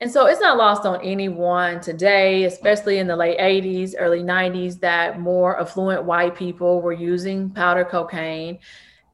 And 0.00 0.10
so 0.10 0.26
it's 0.26 0.40
not 0.40 0.58
lost 0.58 0.84
on 0.84 1.00
anyone 1.02 1.80
today, 1.80 2.44
especially 2.44 2.98
in 2.98 3.06
the 3.06 3.14
late 3.14 3.38
80s, 3.38 3.94
early 3.96 4.24
90s, 4.24 4.80
that 4.80 5.20
more 5.20 5.60
affluent 5.60 6.02
white 6.02 6.34
people 6.34 6.82
were 6.82 6.92
using 6.92 7.48
powder 7.50 7.84
cocaine 7.84 8.58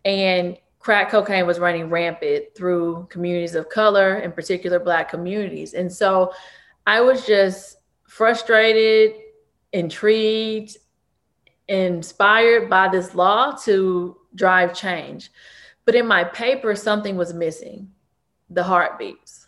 and 0.06 0.56
crack 0.78 1.10
cocaine 1.10 1.46
was 1.46 1.58
running 1.58 1.90
rampant 1.90 2.46
through 2.56 3.08
communities 3.10 3.54
of 3.54 3.68
color, 3.68 4.20
in 4.20 4.32
particular 4.32 4.80
Black 4.80 5.10
communities. 5.10 5.74
And 5.74 5.92
so 5.92 6.32
I 6.86 7.00
was 7.00 7.26
just 7.26 7.76
frustrated, 8.04 9.14
intrigued, 9.72 10.76
inspired 11.68 12.68
by 12.68 12.88
this 12.88 13.14
law 13.14 13.52
to 13.64 14.16
drive 14.34 14.74
change. 14.74 15.30
But 15.84 15.94
in 15.94 16.06
my 16.06 16.24
paper, 16.24 16.74
something 16.74 17.16
was 17.16 17.34
missing 17.34 17.90
the 18.50 18.62
heartbeats. 18.62 19.46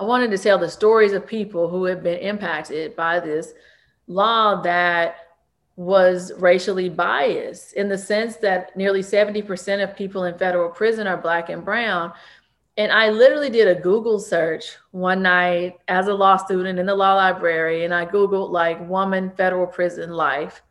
I 0.00 0.04
wanted 0.04 0.30
to 0.30 0.38
tell 0.38 0.58
the 0.58 0.68
stories 0.68 1.12
of 1.12 1.26
people 1.26 1.68
who 1.68 1.84
have 1.84 2.02
been 2.02 2.18
impacted 2.18 2.96
by 2.96 3.20
this 3.20 3.52
law 4.06 4.60
that 4.62 5.16
was 5.76 6.32
racially 6.38 6.88
biased 6.88 7.72
in 7.74 7.88
the 7.88 7.96
sense 7.96 8.36
that 8.36 8.76
nearly 8.76 9.00
70% 9.00 9.82
of 9.82 9.96
people 9.96 10.24
in 10.24 10.36
federal 10.36 10.68
prison 10.68 11.06
are 11.06 11.16
Black 11.16 11.48
and 11.48 11.64
Brown. 11.64 12.12
And 12.78 12.90
I 12.90 13.10
literally 13.10 13.50
did 13.50 13.68
a 13.68 13.80
Google 13.80 14.18
search 14.18 14.76
one 14.92 15.22
night 15.22 15.76
as 15.88 16.08
a 16.08 16.14
law 16.14 16.36
student 16.36 16.78
in 16.78 16.86
the 16.86 16.94
law 16.94 17.14
library, 17.14 17.84
and 17.84 17.92
I 17.92 18.06
Googled 18.06 18.50
like 18.50 18.88
woman 18.88 19.30
federal 19.36 19.66
prison 19.66 20.10
life. 20.10 20.62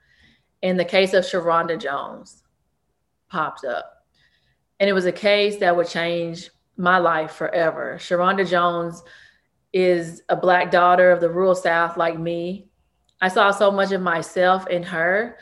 And 0.64 0.80
the 0.80 0.86
case 0.86 1.14
of 1.14 1.24
Sharonda 1.24 1.80
Jones 1.80 2.44
popped 3.30 3.66
up. 3.66 4.06
And 4.80 4.90
it 4.90 4.94
was 4.94 5.06
a 5.06 5.12
case 5.12 5.58
that 5.58 5.76
would 5.76 5.88
change 5.88 6.50
my 6.76 6.98
life 6.98 7.34
forever. 7.34 7.98
Sharonda 8.00 8.48
Jones 8.48 9.04
is 9.74 10.24
a 10.30 10.36
Black 10.36 10.72
daughter 10.72 11.12
of 11.12 11.22
the 11.22 11.30
rural 11.30 11.56
South, 11.56 11.98
like 11.98 12.18
me. 12.18 12.68
I 13.22 13.28
saw 13.28 13.52
so 13.52 13.72
much 13.72 13.92
of 13.92 14.02
myself 14.02 14.68
in 14.68 14.84
her. 14.84 15.38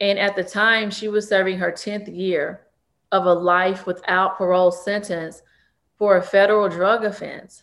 And 0.00 0.18
at 0.18 0.34
the 0.34 0.44
time, 0.44 0.90
she 0.90 1.08
was 1.08 1.28
serving 1.28 1.58
her 1.58 1.70
10th 1.70 2.14
year 2.14 2.66
of 3.12 3.26
a 3.26 3.32
life 3.32 3.86
without 3.86 4.36
parole 4.36 4.72
sentence 4.72 5.42
for 6.00 6.16
a 6.16 6.22
federal 6.22 6.66
drug 6.66 7.04
offense. 7.04 7.62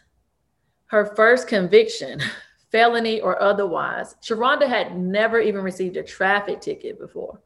Her 0.86 1.08
first 1.16 1.48
conviction, 1.48 2.22
felony 2.72 3.20
or 3.20 3.42
otherwise, 3.42 4.16
Sharonda 4.22 4.68
had 4.68 4.96
never 4.96 5.40
even 5.40 5.64
received 5.64 5.98
a 5.98 6.04
traffic 6.04 6.62
ticket 6.62 7.00
before. 7.00 7.42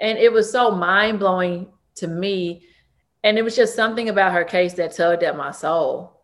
And 0.00 0.18
it 0.18 0.30
was 0.30 0.52
so 0.52 0.70
mind 0.70 1.18
blowing 1.18 1.68
to 1.94 2.08
me 2.08 2.66
and 3.24 3.38
it 3.38 3.42
was 3.42 3.56
just 3.56 3.74
something 3.74 4.10
about 4.10 4.32
her 4.32 4.44
case 4.44 4.74
that 4.74 4.94
tugged 4.94 5.22
at 5.22 5.36
my 5.36 5.50
soul. 5.50 6.20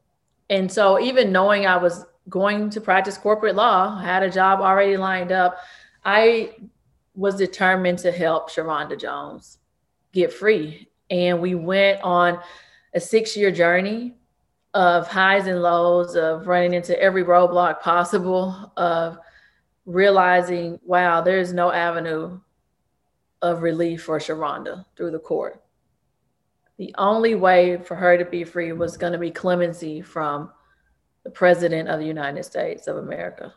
And 0.51 0.71
so, 0.71 1.01
even 1.01 1.33
knowing 1.33 1.65
I 1.65 1.79
was 1.79 2.05
going 2.29 2.69
to 2.71 2.81
practice 2.83 3.17
corporate 3.17 3.55
law, 3.55 3.97
I 3.99 4.05
had 4.05 4.23
a 4.23 4.31
job 4.31 4.61
already 4.61 4.99
lined 4.99 5.33
up, 5.33 5.57
I 6.05 6.57
was 7.15 7.37
determined 7.37 8.01
to 8.01 8.13
help 8.13 8.51
Sharonda 8.51 9.01
Jones 9.01 9.59
get 10.13 10.33
free. 10.33 10.89
And 11.09 11.41
we 11.41 11.55
went 11.55 12.03
on 12.03 12.41
a 12.95 13.01
six 13.01 13.37
year 13.37 13.51
journey 13.51 14.15
of 14.75 15.09
highs 15.09 15.47
and 15.47 15.63
lows, 15.63 16.15
of 16.15 16.47
running 16.47 16.75
into 16.75 17.01
every 17.01 17.25
roadblock 17.25 17.81
possible, 17.81 18.73
of 18.77 19.19
realizing, 19.87 20.79
wow, 20.85 21.21
there's 21.21 21.53
no 21.53 21.73
avenue 21.73 22.39
of 23.41 23.63
relief 23.63 24.03
for 24.03 24.19
Sharonda 24.19 24.85
through 24.97 25.13
the 25.13 25.19
court 25.19 25.63
the 26.79 26.95
only 26.97 27.35
way 27.35 27.77
for 27.77 27.97
her 27.97 28.17
to 28.17 28.25
be 28.25 28.45
free 28.45 28.73
was 28.73 28.97
going 28.97 29.13
to 29.13 29.19
be 29.19 29.31
clemency 29.31 30.01
from 30.01 30.51
the 31.25 31.31
president 31.31 31.89
of 31.89 31.99
the 31.99 32.07
United 32.07 32.45
States 32.45 32.87
of 32.87 32.97
America. 32.97 33.53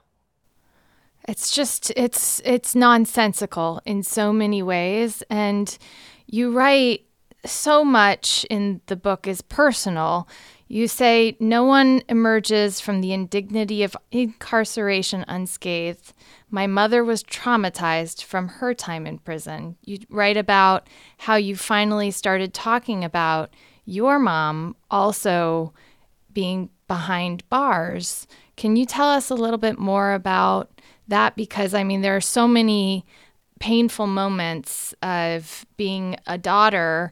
It's 1.28 1.52
just 1.52 1.92
it's 1.96 2.42
it's 2.44 2.74
nonsensical 2.74 3.80
in 3.86 4.02
so 4.02 4.34
many 4.34 4.64
ways 4.64 5.22
and 5.30 5.78
you 6.26 6.52
write 6.52 7.06
so 7.46 7.84
much 7.84 8.46
in 8.50 8.82
the 8.86 8.96
book 8.96 9.28
is 9.28 9.42
personal. 9.42 10.28
You 10.68 10.88
say 10.88 11.36
no 11.40 11.64
one 11.64 12.02
emerges 12.08 12.80
from 12.80 13.02
the 13.02 13.12
indignity 13.14 13.84
of 13.84 13.98
incarceration 14.12 15.26
unscathed. 15.28 16.14
My 16.50 16.68
mother 16.68 17.04
was 17.04 17.24
traumatized 17.24 18.24
from 18.24 18.48
her 18.48 18.74
time 18.74 19.06
in 19.06 19.18
prison. 19.18 19.76
You 19.84 20.00
write 20.10 20.38
about 20.38 20.88
how 21.18 21.36
you 21.36 21.56
finally 21.56 22.12
started 22.12 22.54
talking 22.54 23.04
about 23.04 23.54
your 23.86 24.20
mom 24.20 24.76
also 24.90 25.74
being 26.32 26.70
behind 26.88 27.48
bars. 27.50 28.28
Can 28.56 28.76
you 28.76 28.86
tell 28.86 29.10
us 29.10 29.30
a 29.30 29.36
little 29.36 29.58
bit 29.58 29.80
more 29.80 30.14
about 30.14 30.70
that? 31.08 31.36
Because, 31.36 31.74
I 31.74 31.84
mean, 31.84 32.02
there 32.02 32.16
are 32.16 32.22
so 32.22 32.48
many 32.48 33.06
painful 33.60 34.08
moments 34.08 34.94
of 35.02 35.66
being 35.78 36.16
a 36.28 36.38
daughter 36.38 37.12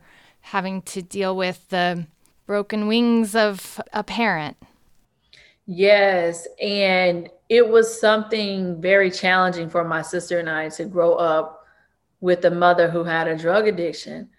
having 0.50 0.82
to 0.82 1.01
deal 1.01 1.36
with 1.36 1.70
the 1.70 2.08
broken 2.48 2.88
wings 2.88 3.36
of 3.36 3.79
a 3.94 4.03
parent. 4.03 4.58
Yes. 5.68 6.48
And 6.60 7.29
it 7.50 7.70
was 7.70 8.00
something 8.00 8.82
very 8.82 9.12
challenging 9.12 9.70
for 9.70 9.84
my 9.84 10.01
sister 10.01 10.39
and 10.39 10.50
I 10.50 10.70
to 10.70 10.86
grow 10.86 11.13
up 11.13 11.68
with 12.20 12.44
a 12.46 12.50
mother 12.50 12.89
who 12.89 13.03
had 13.03 13.27
a 13.27 13.38
drug 13.38 13.68
addiction. 13.68 14.29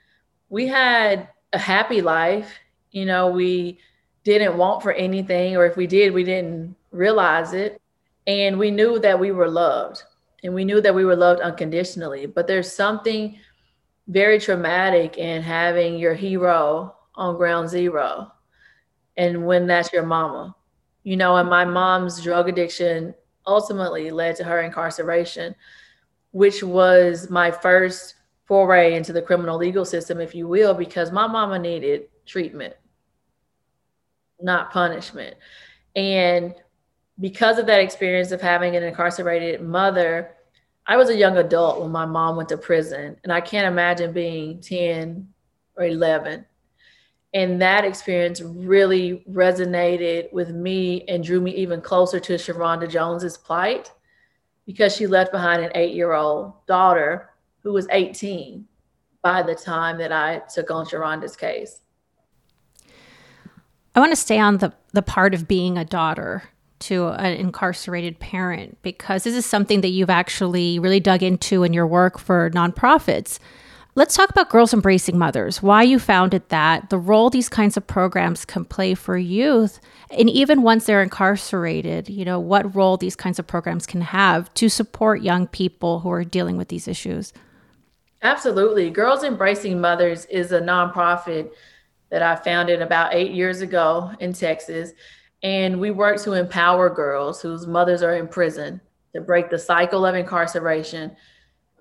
We 0.49 0.67
had 0.67 1.29
a 1.53 1.59
happy 1.59 2.03
life. 2.03 2.59
You 2.91 3.07
know, 3.07 3.29
we 3.29 3.79
didn't 4.25 4.59
want 4.59 4.83
for 4.83 4.93
anything, 4.93 5.57
or 5.57 5.65
if 5.65 5.77
we 5.77 5.87
did, 5.87 6.13
we 6.13 6.25
didn't 6.25 6.75
realize 6.91 7.53
it. 7.53 7.81
And 8.27 8.59
we 8.59 8.73
knew 8.73 8.99
that 8.99 9.21
we 9.21 9.31
were 9.31 9.49
loved 9.49 10.03
and 10.43 10.55
we 10.55 10.65
knew 10.65 10.81
that 10.81 10.95
we 10.95 11.05
were 11.05 11.17
loved 11.17 11.41
unconditionally. 11.41 12.27
But 12.27 12.49
there's 12.49 12.73
something 12.73 13.39
very 14.11 14.39
traumatic 14.39 15.17
in 15.19 15.43
having 15.43 15.99
your 15.99 16.15
hero 16.15 16.95
on 17.15 17.37
ground 17.37 17.69
zero 17.69 18.33
and 19.17 19.47
when 19.47 19.67
that's 19.67 19.93
your 19.93 20.05
mama. 20.05 20.55
You 21.03 21.17
know 21.17 21.37
and 21.37 21.49
my 21.49 21.65
mom's 21.65 22.23
drug 22.23 22.49
addiction 22.49 23.15
ultimately 23.47 24.11
led 24.11 24.37
to 24.37 24.45
her 24.45 24.61
incarceration 24.61 25.55
which 26.33 26.63
was 26.63 27.31
my 27.31 27.51
first 27.51 28.15
foray 28.45 28.95
into 28.95 29.13
the 29.13 29.23
criminal 29.23 29.57
legal 29.57 29.85
system 29.85 30.21
if 30.21 30.35
you 30.35 30.47
will 30.47 30.75
because 30.75 31.11
my 31.11 31.27
mama 31.27 31.59
needed 31.59 32.03
treatment 32.27 32.75
not 34.43 34.71
punishment. 34.71 35.37
And 35.97 36.55
because 37.19 37.59
of 37.59 37.67
that 37.67 37.81
experience 37.81 38.33
of 38.33 38.41
having 38.41 38.77
an 38.77 38.83
incarcerated 38.83 39.63
mother 39.63 40.37
I 40.91 40.97
was 40.97 41.09
a 41.09 41.17
young 41.17 41.37
adult 41.37 41.81
when 41.81 41.93
my 41.93 42.05
mom 42.05 42.35
went 42.35 42.49
to 42.49 42.57
prison, 42.57 43.17
and 43.23 43.33
I 43.33 43.41
can't 43.41 43.69
imagine 43.69 44.13
being 44.13 44.61
10 44.61 45.25
or 45.77 45.85
11. 45.85 46.45
And 47.33 47.63
that 47.63 47.85
experience 47.85 48.41
really 48.41 49.25
resonated 49.31 50.33
with 50.33 50.51
me 50.51 51.05
and 51.07 51.23
drew 51.23 51.41
me 51.41 51.53
even 51.53 51.81
closer 51.81 52.19
to 52.19 52.33
Sharonda 52.33 52.91
Jones's 52.91 53.39
plight 53.39 53.93
because 54.67 54.97
she 54.97 55.07
left 55.07 55.31
behind 55.31 55.63
an 55.63 55.71
eight 55.77 55.95
year 55.95 56.13
old 56.13 56.55
daughter 56.67 57.31
who 57.63 57.73
was 57.73 57.87
18 57.93 58.67
by 59.23 59.45
the 59.45 59.55
time 59.55 59.97
that 59.99 60.11
I 60.11 60.43
took 60.53 60.73
on 60.73 60.87
Sharonda's 60.87 61.37
case. 61.37 61.83
I 63.95 64.01
want 64.01 64.11
to 64.11 64.17
stay 64.17 64.41
on 64.41 64.59
the, 64.59 64.73
the 64.93 65.03
part 65.03 65.35
of 65.35 65.47
being 65.47 65.79
a 65.79 65.85
daughter 65.85 66.50
to 66.81 67.09
an 67.09 67.35
incarcerated 67.35 68.19
parent 68.19 68.79
because 68.83 69.25
this 69.25 69.35
is 69.35 69.47
something 69.47 69.81
that 69.81 69.89
you've 69.89 70.11
actually 70.11 70.79
really 70.79 71.01
dug 71.01 71.23
into 71.23 71.63
in 71.63 71.73
your 71.73 71.87
work 71.87 72.19
for 72.19 72.51
nonprofits. 72.51 73.39
Let's 73.97 74.15
talk 74.15 74.31
about 74.31 74.51
Girls 74.51 74.73
Embracing 74.73 75.19
Mothers, 75.19 75.63
why 75.63 75.83
you 75.83 75.99
founded 75.99 76.49
that, 76.49 76.91
the 76.91 76.99
role 76.99 77.29
these 77.29 77.49
kinds 77.49 77.77
of 77.77 77.87
programs 77.87 78.45
can 78.45 78.65
play 78.65 78.95
for 78.95 79.19
youth, 79.19 79.81
and 80.11 80.31
even 80.31 80.63
once 80.63 80.87
they're 80.87 81.03
incarcerated, 81.03 82.09
you 82.09 82.25
know, 82.25 82.39
what 82.39 82.75
role 82.75 82.97
these 82.97 83.17
kinds 83.17 83.41
of 83.41 83.47
programs 83.47 83.87
can 83.87 84.01
have 84.01 84.53
to 84.55 84.69
support 84.69 85.23
young 85.23 85.49
people 85.49 86.01
who 86.01 86.11
are 86.11 86.25
dealing 86.25 86.57
with 86.57 86.69
these 86.69 86.87
issues. 86.87 87.33
Absolutely. 88.23 88.91
Girls 88.91 89.25
Embracing 89.25 89.81
Mothers 89.81 90.25
is 90.27 90.53
a 90.53 90.61
nonprofit 90.61 91.51
that 92.11 92.23
I 92.23 92.37
founded 92.37 92.83
about 92.83 93.15
eight 93.15 93.33
years 93.33 93.61
ago 93.61 94.13
in 94.21 94.33
Texas. 94.33 94.93
And 95.43 95.81
we 95.81 95.91
work 95.91 96.21
to 96.23 96.35
empower 96.35 96.91
girls 96.91 97.41
whose 97.41 97.67
mothers 97.67 98.03
are 98.03 98.17
in 98.17 98.29
prison 98.29 98.81
to 99.15 99.21
break 99.21 99.51
the 99.51 99.59
cycle 99.59 100.05
of 100.05 100.15
incarceration 100.15 101.17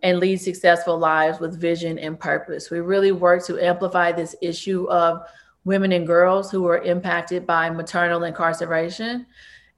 and 0.01 0.19
lead 0.19 0.37
successful 0.37 0.97
lives 0.97 1.39
with 1.39 1.59
vision 1.59 1.99
and 1.99 2.19
purpose. 2.19 2.71
We 2.71 2.79
really 2.79 3.11
work 3.11 3.45
to 3.45 3.59
amplify 3.59 4.11
this 4.11 4.35
issue 4.41 4.89
of 4.89 5.21
women 5.65 5.91
and 5.91 6.07
girls 6.07 6.49
who 6.49 6.67
are 6.67 6.79
impacted 6.79 7.45
by 7.45 7.69
maternal 7.69 8.23
incarceration. 8.23 9.25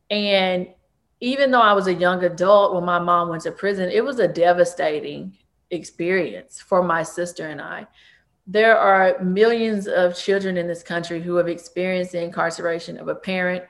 And 0.09 0.67
even 1.19 1.51
though 1.51 1.61
I 1.61 1.73
was 1.73 1.87
a 1.87 1.93
young 1.93 2.23
adult 2.23 2.73
when 2.73 2.85
my 2.85 2.99
mom 2.99 3.29
went 3.29 3.43
to 3.43 3.51
prison, 3.51 3.89
it 3.89 4.03
was 4.03 4.19
a 4.19 4.27
devastating 4.27 5.37
experience 5.71 6.59
for 6.61 6.83
my 6.83 7.01
sister 7.01 7.47
and 7.47 7.61
I 7.61 7.87
there 8.51 8.77
are 8.77 9.17
millions 9.23 9.87
of 9.87 10.13
children 10.13 10.57
in 10.57 10.67
this 10.67 10.83
country 10.83 11.21
who 11.21 11.35
have 11.35 11.47
experienced 11.47 12.11
the 12.11 12.21
incarceration 12.21 12.97
of 12.97 13.07
a 13.07 13.15
parent, 13.15 13.63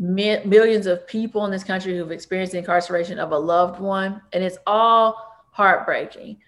mi- 0.00 0.42
millions 0.44 0.86
of 0.86 1.06
people 1.06 1.44
in 1.44 1.52
this 1.52 1.62
country 1.62 1.96
who've 1.96 2.10
experienced 2.10 2.52
the 2.52 2.58
incarceration 2.58 3.20
of 3.20 3.30
a 3.30 3.38
loved 3.38 3.78
one, 3.78 4.20
and 4.32 4.42
it's 4.42 4.58
all 4.66 5.44
heartbreaking. 5.52 6.38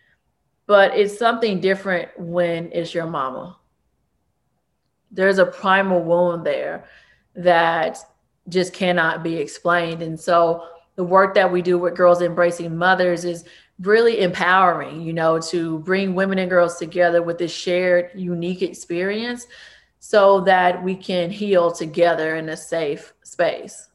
But 0.66 0.96
it's 0.96 1.16
something 1.16 1.60
different 1.60 2.08
when 2.18 2.72
it's 2.72 2.92
your 2.92 3.06
mama. 3.06 3.56
There's 5.12 5.38
a 5.38 5.46
primal 5.46 6.02
wound 6.02 6.44
there 6.44 6.86
that 7.36 7.96
just 8.48 8.72
cannot 8.72 9.22
be 9.22 9.36
explained. 9.36 10.02
And 10.02 10.18
so 10.18 10.66
the 10.96 11.04
work 11.04 11.34
that 11.36 11.52
we 11.52 11.62
do 11.62 11.78
with 11.78 11.94
Girls 11.94 12.22
Embracing 12.22 12.76
Mothers 12.76 13.24
is 13.24 13.44
really 13.82 14.20
empowering, 14.20 15.02
you 15.02 15.12
know, 15.12 15.40
to 15.40 15.80
bring 15.80 16.14
women 16.14 16.38
and 16.38 16.50
girls 16.50 16.76
together 16.76 17.22
with 17.22 17.38
this 17.38 17.52
shared 17.52 18.10
unique 18.14 18.62
experience 18.62 19.46
so 19.98 20.40
that 20.40 20.82
we 20.82 20.94
can 20.94 21.30
heal 21.30 21.70
together 21.70 22.36
in 22.36 22.48
a 22.48 22.56
safe 22.56 23.12
space. 23.22 23.88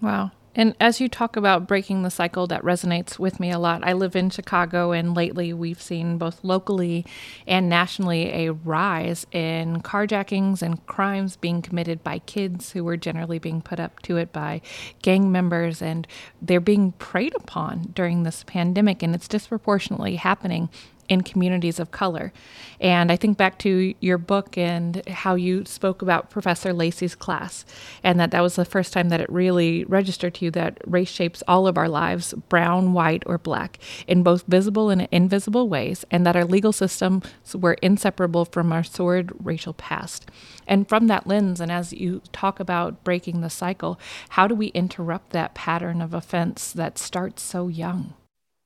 Wow. 0.00 0.30
And 0.58 0.74
as 0.80 1.02
you 1.02 1.08
talk 1.10 1.36
about 1.36 1.68
breaking 1.68 2.02
the 2.02 2.10
cycle, 2.10 2.46
that 2.46 2.62
resonates 2.62 3.18
with 3.18 3.38
me 3.38 3.50
a 3.50 3.58
lot. 3.58 3.86
I 3.86 3.92
live 3.92 4.16
in 4.16 4.30
Chicago, 4.30 4.92
and 4.92 5.14
lately 5.14 5.52
we've 5.52 5.82
seen 5.82 6.16
both 6.16 6.42
locally 6.42 7.04
and 7.46 7.68
nationally 7.68 8.46
a 8.46 8.54
rise 8.54 9.26
in 9.32 9.82
carjackings 9.82 10.62
and 10.62 10.84
crimes 10.86 11.36
being 11.36 11.60
committed 11.60 12.02
by 12.02 12.20
kids 12.20 12.72
who 12.72 12.82
were 12.82 12.96
generally 12.96 13.38
being 13.38 13.60
put 13.60 13.78
up 13.78 14.00
to 14.02 14.16
it 14.16 14.32
by 14.32 14.62
gang 15.02 15.30
members, 15.30 15.82
and 15.82 16.08
they're 16.40 16.58
being 16.58 16.92
preyed 16.92 17.36
upon 17.36 17.92
during 17.94 18.22
this 18.22 18.42
pandemic, 18.44 19.02
and 19.02 19.14
it's 19.14 19.28
disproportionately 19.28 20.16
happening 20.16 20.70
in 21.08 21.22
communities 21.22 21.78
of 21.78 21.90
color. 21.90 22.32
And 22.80 23.10
I 23.10 23.16
think 23.16 23.36
back 23.38 23.58
to 23.60 23.94
your 24.00 24.18
book 24.18 24.56
and 24.58 25.06
how 25.08 25.34
you 25.34 25.64
spoke 25.64 26.02
about 26.02 26.30
Professor 26.30 26.72
Lacey's 26.72 27.14
class, 27.14 27.64
and 28.02 28.20
that 28.20 28.30
that 28.30 28.42
was 28.42 28.56
the 28.56 28.64
first 28.64 28.92
time 28.92 29.08
that 29.08 29.20
it 29.20 29.30
really 29.30 29.84
registered 29.84 30.34
to 30.34 30.44
you 30.44 30.50
that 30.52 30.78
race 30.86 31.08
shapes 31.08 31.42
all 31.48 31.66
of 31.66 31.78
our 31.78 31.88
lives, 31.88 32.34
brown, 32.48 32.92
white, 32.92 33.22
or 33.26 33.38
black, 33.38 33.78
in 34.06 34.22
both 34.22 34.44
visible 34.46 34.90
and 34.90 35.08
invisible 35.10 35.68
ways, 35.68 36.04
and 36.10 36.26
that 36.26 36.36
our 36.36 36.44
legal 36.44 36.72
systems 36.72 37.24
were 37.54 37.74
inseparable 37.74 38.44
from 38.44 38.72
our 38.72 38.84
sordid 38.84 39.32
racial 39.42 39.72
past. 39.72 40.30
And 40.66 40.88
from 40.88 41.06
that 41.06 41.26
lens, 41.26 41.60
and 41.60 41.70
as 41.70 41.92
you 41.92 42.22
talk 42.32 42.60
about 42.60 43.04
breaking 43.04 43.40
the 43.40 43.50
cycle, 43.50 43.98
how 44.30 44.46
do 44.46 44.54
we 44.54 44.68
interrupt 44.68 45.30
that 45.30 45.54
pattern 45.54 46.02
of 46.02 46.12
offense 46.12 46.72
that 46.72 46.98
starts 46.98 47.42
so 47.42 47.68
young? 47.68 48.14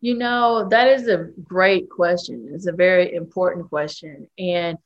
You 0.01 0.15
know, 0.15 0.69
that 0.71 0.89
is 0.89 1.09
a 1.09 1.29
great 1.43 1.91
question. 1.91 2.51
It's 2.53 2.67
a 2.67 2.73
very 2.73 3.15
important 3.15 3.69
question. 3.69 4.29
And 4.39 4.79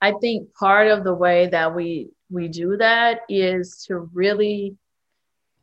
I 0.00 0.12
think 0.12 0.54
part 0.54 0.88
of 0.88 1.04
the 1.04 1.14
way 1.14 1.48
that 1.48 1.74
we 1.74 2.10
we 2.30 2.48
do 2.48 2.76
that 2.76 3.20
is 3.28 3.84
to 3.86 3.98
really 4.12 4.76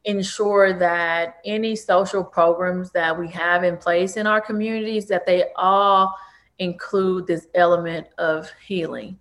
ensure 0.06 0.78
that 0.80 1.38
any 1.46 1.76
social 1.76 2.24
programs 2.24 2.91
that 2.91 3.17
we 3.17 3.28
have 3.30 3.63
in 3.63 3.78
place 3.78 4.17
in 4.17 4.28
our 4.28 4.41
communities 4.41 5.08
that 5.08 5.26
they 5.26 5.46
all 5.56 6.15
include 6.60 7.28
this 7.28 7.48
element 7.56 8.08
of 8.17 8.50
healing 8.65 9.17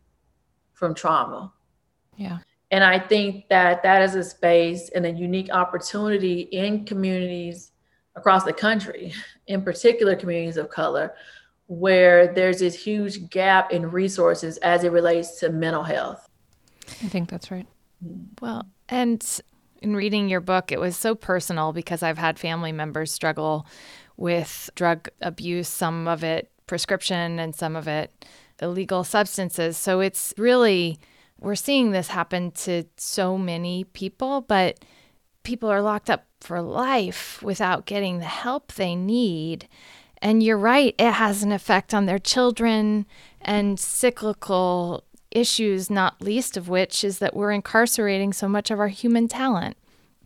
from 0.73 0.95
trauma. 0.95 1.53
Yeah. 2.17 2.39
And 2.71 2.83
I 2.83 2.99
think 2.99 3.49
that 3.49 3.83
that 3.83 4.03
is 4.03 4.15
a 4.15 4.25
space 4.25 4.89
and 4.89 5.05
a 5.05 5.11
unique 5.11 5.51
opportunity 5.53 6.41
in 6.41 6.85
communities 6.85 7.72
across 8.15 8.45
the 8.45 8.53
country, 8.53 9.13
in 9.47 9.63
particular 9.63 10.15
communities 10.15 10.57
of 10.57 10.69
color, 10.69 11.15
where 11.67 12.33
there's 12.35 12.59
this 12.59 12.75
huge 12.75 13.31
gap 13.31 13.73
in 13.73 13.91
resources 13.91 14.59
as 14.59 14.85
it 14.85 14.93
relates 14.93 15.41
to 15.41 15.49
mental 15.51 15.83
health. 15.83 16.29
I 16.89 17.09
think 17.09 17.31
that's 17.31 17.51
right. 17.51 17.67
Mm-hmm. 18.05 18.45
Well, 18.45 18.67
and 18.89 19.23
In 19.83 19.97
reading 19.97 20.29
your 20.29 20.41
book, 20.41 20.71
it 20.71 20.79
was 20.79 20.97
so 20.97 21.17
personal 21.17 21.73
because 21.73 22.05
I've 22.05 22.19
had 22.19 22.39
family 22.39 22.71
members 22.71 23.11
struggle 23.11 23.67
with 24.17 24.71
drug 24.77 25.09
abuse, 25.21 25.67
some 25.67 26.07
of 26.07 26.23
it 26.23 26.53
prescription 26.69 27.41
and 27.41 27.53
some 27.53 27.75
of 27.75 27.89
it 27.89 28.25
illegal 28.61 29.03
substances. 29.03 29.77
So 29.77 29.99
it's 29.99 30.33
really, 30.39 31.01
we're 31.41 31.57
seeing 31.57 31.91
this 31.91 32.09
happen 32.09 32.53
to 32.53 32.85
so 32.97 33.37
many 33.37 33.83
people, 33.83 34.43
but 34.43 34.79
people 35.43 35.71
are 35.71 35.83
locked 35.83 36.11
up 36.11 36.27
for 36.41 36.61
life 36.61 37.43
without 37.43 37.87
getting 37.87 38.19
the 38.19 38.25
help 38.25 38.73
they 38.73 38.95
need. 38.95 39.69
And 40.21 40.43
you're 40.43 40.59
right, 40.59 40.95
it 40.99 41.13
has 41.13 41.43
an 41.43 41.53
effect 41.53 41.93
on 41.93 42.07
their 42.07 42.19
children 42.19 43.07
and 43.41 43.79
cyclical 43.79 45.05
issues, 45.31 45.91
not 45.91 46.21
least 46.21 46.57
of 46.57 46.69
which 46.69 47.03
is 47.03 47.19
that 47.19 47.35
we're 47.35 47.51
incarcerating 47.53 48.33
so 48.33 48.49
much 48.49 48.71
of 48.71 48.79
our 48.79 48.89
human 48.89 49.29
talent. 49.29 49.77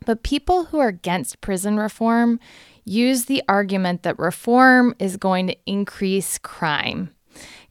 But 0.05 0.23
people 0.23 0.67
who 0.67 0.79
are 0.79 0.89
against 0.89 1.41
prison 1.41 1.79
reform 1.79 2.39
use 2.85 3.25
the 3.25 3.43
argument 3.49 4.03
that 4.03 4.19
reform 4.19 4.95
is 4.99 5.17
going 5.17 5.47
to 5.49 5.57
increase 5.67 6.39
crime. 6.39 7.11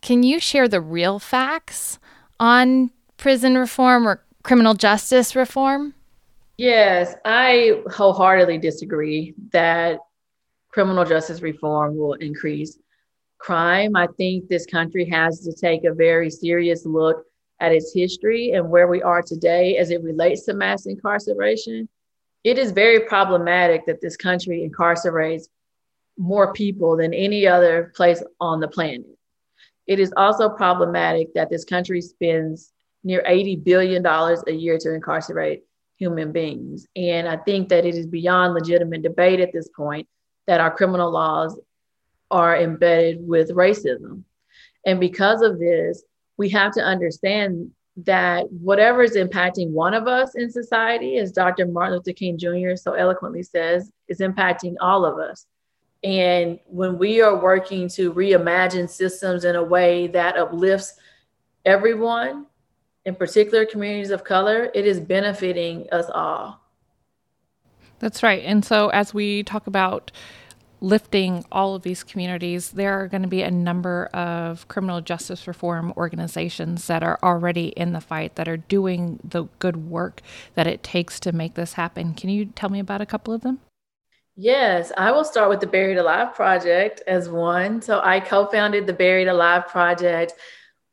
Can 0.01 0.23
you 0.23 0.39
share 0.39 0.67
the 0.67 0.81
real 0.81 1.19
facts 1.19 1.99
on 2.39 2.91
prison 3.17 3.57
reform 3.57 4.07
or 4.07 4.23
criminal 4.43 4.73
justice 4.73 5.35
reform? 5.35 5.93
Yes, 6.57 7.15
I 7.25 7.81
wholeheartedly 7.91 8.59
disagree 8.59 9.35
that 9.51 9.99
criminal 10.69 11.03
justice 11.03 11.41
reform 11.41 11.97
will 11.97 12.13
increase 12.13 12.77
crime. 13.39 13.95
I 13.95 14.07
think 14.17 14.47
this 14.47 14.65
country 14.65 15.05
has 15.09 15.41
to 15.41 15.53
take 15.53 15.83
a 15.83 15.93
very 15.93 16.29
serious 16.29 16.85
look 16.85 17.25
at 17.59 17.73
its 17.73 17.93
history 17.93 18.51
and 18.51 18.69
where 18.69 18.87
we 18.87 19.01
are 19.01 19.21
today 19.21 19.77
as 19.77 19.91
it 19.91 20.01
relates 20.01 20.45
to 20.45 20.53
mass 20.53 20.85
incarceration. 20.85 21.89
It 22.45 22.57
is 22.57 22.71
very 22.71 23.01
problematic 23.01 23.85
that 23.85 24.01
this 24.01 24.15
country 24.15 24.69
incarcerates 24.69 25.47
more 26.17 26.53
people 26.53 26.95
than 26.95 27.13
any 27.13 27.45
other 27.45 27.91
place 27.95 28.23
on 28.39 28.61
the 28.61 28.67
planet. 28.67 29.05
It 29.87 29.99
is 29.99 30.13
also 30.15 30.49
problematic 30.49 31.33
that 31.33 31.49
this 31.49 31.65
country 31.65 32.01
spends 32.01 32.71
near 33.03 33.23
$80 33.27 33.63
billion 33.63 34.05
a 34.05 34.51
year 34.51 34.77
to 34.79 34.93
incarcerate 34.93 35.63
human 35.97 36.31
beings. 36.31 36.87
And 36.95 37.27
I 37.27 37.37
think 37.37 37.69
that 37.69 37.85
it 37.85 37.95
is 37.95 38.07
beyond 38.07 38.53
legitimate 38.53 39.01
debate 39.01 39.39
at 39.39 39.53
this 39.53 39.69
point 39.69 40.07
that 40.47 40.59
our 40.59 40.75
criminal 40.75 41.11
laws 41.11 41.57
are 42.31 42.57
embedded 42.57 43.25
with 43.25 43.51
racism. 43.51 44.23
And 44.85 44.99
because 44.99 45.41
of 45.41 45.59
this, 45.59 46.03
we 46.37 46.49
have 46.49 46.73
to 46.73 46.81
understand 46.81 47.71
that 47.97 48.51
whatever 48.51 49.03
is 49.03 49.15
impacting 49.15 49.71
one 49.71 49.93
of 49.93 50.07
us 50.07 50.35
in 50.35 50.51
society, 50.51 51.17
as 51.17 51.31
Dr. 51.31 51.65
Martin 51.65 51.95
Luther 51.95 52.11
King 52.11 52.37
Jr. 52.37 52.75
so 52.75 52.93
eloquently 52.93 53.41
says, 53.41 53.91
is 54.07 54.19
impacting 54.19 54.75
all 54.81 55.05
of 55.05 55.17
us. 55.17 55.45
And 56.03 56.59
when 56.67 56.97
we 56.97 57.21
are 57.21 57.41
working 57.41 57.87
to 57.89 58.13
reimagine 58.13 58.89
systems 58.89 59.45
in 59.45 59.55
a 59.55 59.63
way 59.63 60.07
that 60.07 60.37
uplifts 60.37 60.95
everyone, 61.63 62.47
in 63.05 63.15
particular 63.15 63.65
communities 63.65 64.09
of 64.09 64.23
color, 64.23 64.71
it 64.73 64.85
is 64.85 64.99
benefiting 64.99 65.87
us 65.91 66.09
all. 66.13 66.59
That's 67.99 68.23
right. 68.23 68.43
And 68.43 68.65
so 68.65 68.89
as 68.89 69.13
we 69.13 69.43
talk 69.43 69.67
about 69.67 70.11
lifting 70.81 71.45
all 71.51 71.75
of 71.75 71.83
these 71.83 72.03
communities, 72.03 72.71
there 72.71 72.99
are 72.99 73.07
going 73.07 73.21
to 73.21 73.27
be 73.27 73.41
a 73.41 73.51
number 73.51 74.07
of 74.07 74.67
criminal 74.67 75.01
justice 75.01 75.47
reform 75.47 75.93
organizations 75.95 76.87
that 76.87 77.01
are 77.01 77.17
already 77.23 77.67
in 77.69 77.93
the 77.93 78.01
fight 78.01 78.35
that 78.35 78.47
are 78.47 78.57
doing 78.57 79.19
the 79.23 79.45
good 79.59 79.89
work 79.89 80.21
that 80.55 80.67
it 80.67 80.83
takes 80.83 81.19
to 81.21 81.31
make 81.31 81.53
this 81.53 81.73
happen. 81.73 82.13
Can 82.13 82.29
you 82.29 82.45
tell 82.45 82.69
me 82.69 82.79
about 82.79 83.01
a 83.01 83.05
couple 83.05 83.33
of 83.33 83.41
them? 83.41 83.59
Yes, 84.35 84.91
I 84.97 85.11
will 85.11 85.23
start 85.23 85.49
with 85.49 85.61
the 85.61 85.67
Buried 85.67 85.97
Alive 85.97 86.35
Project 86.35 87.01
as 87.07 87.29
one. 87.29 87.81
So 87.81 88.01
I 88.03 88.19
co 88.19 88.45
founded 88.47 88.85
the 88.85 88.93
Buried 88.93 89.29
Alive 89.29 89.67
Project 89.67 90.33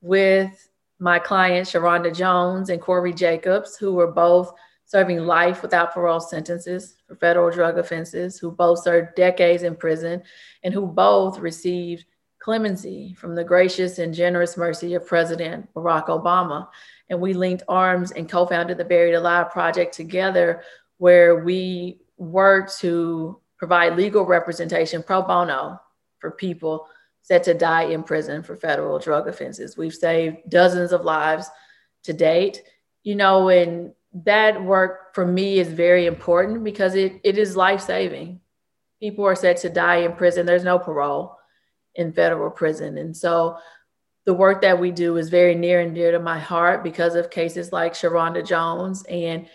with 0.01 0.69
my 1.03 1.19
client, 1.19 1.67
Sharonda 1.67 2.15
Jones 2.15 2.71
and 2.71 2.81
Corey 2.81 3.13
Jacobs, 3.13 3.77
who 3.77 3.93
were 3.93 4.13
both 4.13 4.55
serving 4.85 5.19
life 5.19 5.61
without 5.61 5.93
parole 5.93 6.21
sentences 6.21 6.95
for 7.09 7.17
federal 7.17 7.51
drug 7.51 7.77
offenses, 7.77 8.39
who 8.39 8.53
both 8.53 8.85
served 8.85 9.17
decades 9.17 9.65
in 9.65 9.75
prison, 9.75 10.23
and 10.63 10.73
who 10.73 10.87
both 10.87 11.41
received 11.41 12.05
clemency 12.39 13.15
from 13.15 13.35
the 13.35 13.43
gracious 13.43 13.99
and 13.99 14.15
generous 14.15 14.57
mercy 14.57 14.95
of 14.95 15.05
President 15.05 15.69
Barack 15.75 16.07
Obama. 16.07 16.69
And 17.11 17.21
we 17.21 17.33
linked 17.33 17.65
arms 17.69 18.13
and 18.13 18.29
co 18.29 18.47
founded 18.47 18.79
the 18.79 18.85
Buried 18.85 19.15
Alive 19.15 19.51
Project 19.51 19.95
together, 19.95 20.63
where 20.99 21.43
we 21.43 21.99
work 22.17 22.73
to 22.79 23.41
provide 23.59 23.97
legal 23.97 24.25
representation 24.25 25.03
pro 25.03 25.23
bono 25.23 25.81
for 26.21 26.31
people 26.31 26.87
set 27.23 27.45
to 27.45 27.55
die 27.55 27.85
in 27.85 28.03
prison 28.03 28.43
for 28.43 28.57
federal 28.57 28.99
drug 28.99 29.29
offenses. 29.29 29.77
We've 29.77 29.95
saved 29.95 30.39
dozens 30.49 30.93
of 30.93 31.05
lives 31.05 31.49
to 32.05 32.13
date. 32.13 32.63
You 33.05 33.15
know, 33.15 33.49
and 33.49 33.93
that 34.25 34.63
work 34.63 35.15
for 35.15 35.27
me 35.27 35.59
is 35.59 35.69
very 35.69 36.07
important 36.07 36.63
because 36.65 36.95
it, 36.95 37.21
it 37.25 37.39
is 37.39 37.57
life 37.57 37.81
saving. 37.81 38.41
People 39.01 39.25
are 39.25 39.35
set 39.35 39.57
to 39.59 39.69
die 39.69 39.97
in 39.97 40.13
prison. 40.13 40.47
There's 40.47 40.65
no 40.65 40.79
parole 40.79 41.37
in 41.95 42.13
federal 42.13 42.51
prison. 42.51 42.99
And 42.99 43.17
so 43.17 43.57
the 44.25 44.35
work 44.35 44.63
that 44.63 44.79
we 44.79 44.91
do 44.91 45.17
is 45.17 45.29
very 45.29 45.55
near 45.55 45.81
and 45.81 45.95
dear 45.95 46.13
to 46.13 46.21
my 46.21 46.39
heart 46.39 46.85
because 46.85 47.15
of 47.15 47.31
cases 47.31 47.73
like 47.73 47.95
Sharonda 47.95 48.47
Jones. 48.47 49.03
And 49.09 49.47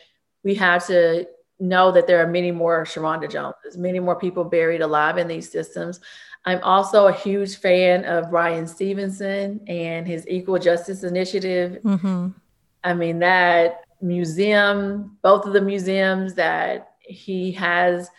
we 0.43 0.56
have 0.56 0.86
to 0.88 1.25
know 1.60 1.91
that 1.91 2.08
there 2.08 2.21
are 2.21 2.27
many 2.27 2.51
more 2.51 2.84
Sharonda 2.84 3.32
Joneses, 3.32 3.77
many 3.77 3.99
more 3.99 4.19
people 4.19 4.43
buried 4.43 4.82
alive 4.82 5.17
in 5.17 5.27
these 5.27 5.49
systems. 5.49 5.99
I'm 6.47 6.63
also 6.63 7.07
a 7.07 7.13
huge 7.13 7.57
fan 7.57 8.05
of 8.05 8.29
Bryan 8.29 8.65
Stevenson 8.65 9.60
and 9.67 10.07
his 10.07 10.25
Equal 10.29 10.57
Justice 10.57 11.03
Initiative. 11.03 11.81
Mm-hmm. 11.83 12.29
I 12.86 12.93
mean, 12.93 13.19
that 13.19 13.81
museum, 14.01 15.17
both 15.21 15.45
of 15.45 15.51
the 15.51 15.60
museums 15.60 16.36
that 16.36 16.93
he 17.01 17.51
has 17.51 18.10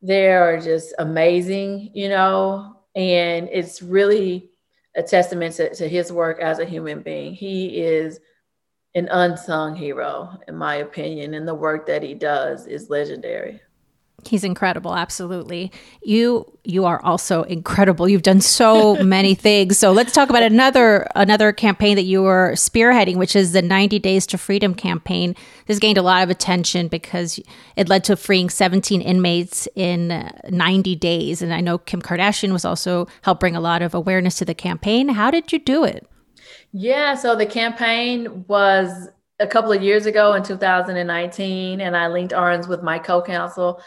there 0.00 0.44
are 0.44 0.60
just 0.60 0.94
amazing, 1.00 1.90
you 1.92 2.08
know, 2.08 2.76
and 2.94 3.48
it's 3.50 3.82
really 3.82 4.50
a 4.94 5.02
testament 5.02 5.56
to, 5.56 5.74
to 5.74 5.88
his 5.88 6.12
work 6.12 6.40
as 6.40 6.60
a 6.60 6.64
human 6.64 7.02
being. 7.02 7.34
He 7.34 7.80
is 7.80 8.20
an 8.94 9.08
unsung 9.10 9.74
hero, 9.74 10.38
in 10.46 10.54
my 10.54 10.76
opinion, 10.76 11.34
and 11.34 11.48
the 11.48 11.54
work 11.54 11.88
that 11.88 12.04
he 12.04 12.14
does 12.14 12.68
is 12.68 12.90
legendary. 12.90 13.60
He's 14.24 14.44
incredible, 14.44 14.94
absolutely. 14.94 15.70
You 16.02 16.50
you 16.64 16.84
are 16.84 17.00
also 17.02 17.44
incredible. 17.44 18.08
You've 18.08 18.22
done 18.22 18.40
so 18.40 18.96
many 19.04 19.34
things. 19.34 19.78
So 19.78 19.92
let's 19.92 20.12
talk 20.12 20.30
about 20.30 20.42
another 20.42 21.06
another 21.14 21.52
campaign 21.52 21.96
that 21.96 22.04
you 22.04 22.22
were 22.22 22.52
spearheading, 22.54 23.16
which 23.16 23.36
is 23.36 23.52
the 23.52 23.62
90 23.62 23.98
Days 23.98 24.26
to 24.28 24.38
Freedom 24.38 24.74
campaign. 24.74 25.36
This 25.66 25.78
gained 25.78 25.98
a 25.98 26.02
lot 26.02 26.22
of 26.22 26.30
attention 26.30 26.88
because 26.88 27.38
it 27.76 27.88
led 27.88 28.04
to 28.04 28.16
freeing 28.16 28.50
17 28.50 29.00
inmates 29.00 29.68
in 29.76 30.30
90 30.48 30.96
days. 30.96 31.40
And 31.40 31.54
I 31.54 31.60
know 31.60 31.78
Kim 31.78 32.02
Kardashian 32.02 32.52
was 32.52 32.64
also 32.64 33.06
helped 33.22 33.40
bring 33.40 33.54
a 33.54 33.60
lot 33.60 33.82
of 33.82 33.94
awareness 33.94 34.38
to 34.38 34.44
the 34.44 34.54
campaign. 34.54 35.10
How 35.10 35.30
did 35.30 35.52
you 35.52 35.58
do 35.58 35.84
it? 35.84 36.08
Yeah, 36.72 37.14
so 37.14 37.36
the 37.36 37.46
campaign 37.46 38.44
was 38.48 39.08
a 39.38 39.46
couple 39.46 39.72
of 39.72 39.82
years 39.82 40.06
ago 40.06 40.32
in 40.32 40.42
2019, 40.42 41.80
and 41.80 41.96
I 41.96 42.08
linked 42.08 42.32
arms 42.32 42.66
with 42.66 42.82
my 42.82 42.98
co-counsel 42.98 43.80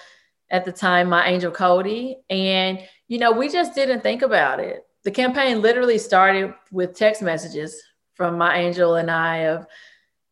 at 0.51 0.65
the 0.65 0.71
time, 0.71 1.09
MiAngel 1.09 1.53
Cody. 1.53 2.17
And, 2.29 2.79
you 3.07 3.19
know, 3.19 3.31
we 3.31 3.49
just 3.49 3.75
didn't 3.75 4.01
think 4.01 4.21
about 4.21 4.59
it. 4.59 4.85
The 5.03 5.11
campaign 5.11 5.61
literally 5.61 5.97
started 5.97 6.53
with 6.71 6.95
text 6.95 7.21
messages 7.21 7.81
from 8.15 8.37
MiAngel 8.37 8.99
and 8.99 9.09
I 9.09 9.37
of 9.37 9.65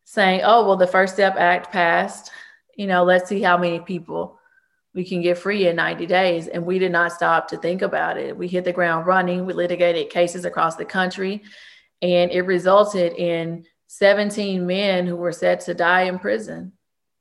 saying, 0.03 0.41
oh, 0.43 0.65
well, 0.65 0.77
the 0.77 0.87
First 0.87 1.13
Step 1.13 1.35
Act 1.37 1.71
passed. 1.71 2.31
You 2.75 2.87
know, 2.87 3.03
let's 3.03 3.29
see 3.29 3.41
how 3.41 3.57
many 3.57 3.79
people 3.79 4.39
we 4.93 5.03
can 5.05 5.21
get 5.21 5.37
free 5.37 5.67
in 5.67 5.75
90 5.75 6.05
days. 6.05 6.47
And 6.47 6.65
we 6.65 6.79
did 6.79 6.91
not 6.91 7.11
stop 7.11 7.47
to 7.49 7.57
think 7.57 7.81
about 7.81 8.17
it. 8.17 8.35
We 8.35 8.47
hit 8.47 8.65
the 8.65 8.73
ground 8.73 9.05
running. 9.05 9.45
We 9.45 9.53
litigated 9.53 10.09
cases 10.09 10.43
across 10.43 10.75
the 10.75 10.85
country, 10.85 11.43
and 12.01 12.31
it 12.31 12.41
resulted 12.41 13.13
in 13.13 13.65
17 13.87 14.65
men 14.65 15.05
who 15.05 15.15
were 15.15 15.31
set 15.31 15.61
to 15.61 15.73
die 15.73 16.03
in 16.03 16.19
prison 16.19 16.73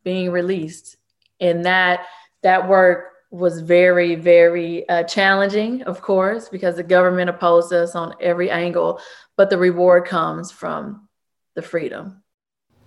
being 0.04 0.30
released. 0.30 0.96
And 1.40 1.64
that 1.66 2.06
that 2.46 2.68
work 2.68 3.10
was 3.32 3.60
very, 3.60 4.14
very 4.14 4.88
uh, 4.88 5.02
challenging, 5.02 5.82
of 5.82 6.00
course, 6.00 6.48
because 6.48 6.76
the 6.76 6.82
government 6.84 7.28
opposed 7.28 7.72
us 7.72 7.96
on 7.96 8.14
every 8.20 8.52
angle, 8.52 9.00
but 9.36 9.50
the 9.50 9.58
reward 9.58 10.04
comes 10.04 10.52
from 10.52 11.08
the 11.56 11.62
freedom. 11.62 12.22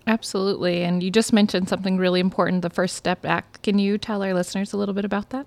Absolutely. 0.07 0.83
And 0.83 1.03
you 1.03 1.11
just 1.11 1.33
mentioned 1.33 1.67
something 1.67 1.97
really 1.97 2.21
important 2.21 2.61
the 2.61 2.69
First 2.69 2.95
Step 2.95 3.25
Act. 3.25 3.61
Can 3.61 3.79
you 3.79 3.97
tell 3.97 4.23
our 4.23 4.33
listeners 4.33 4.71
a 4.71 4.77
little 4.77 4.95
bit 4.95 5.03
about 5.03 5.31
that? 5.31 5.45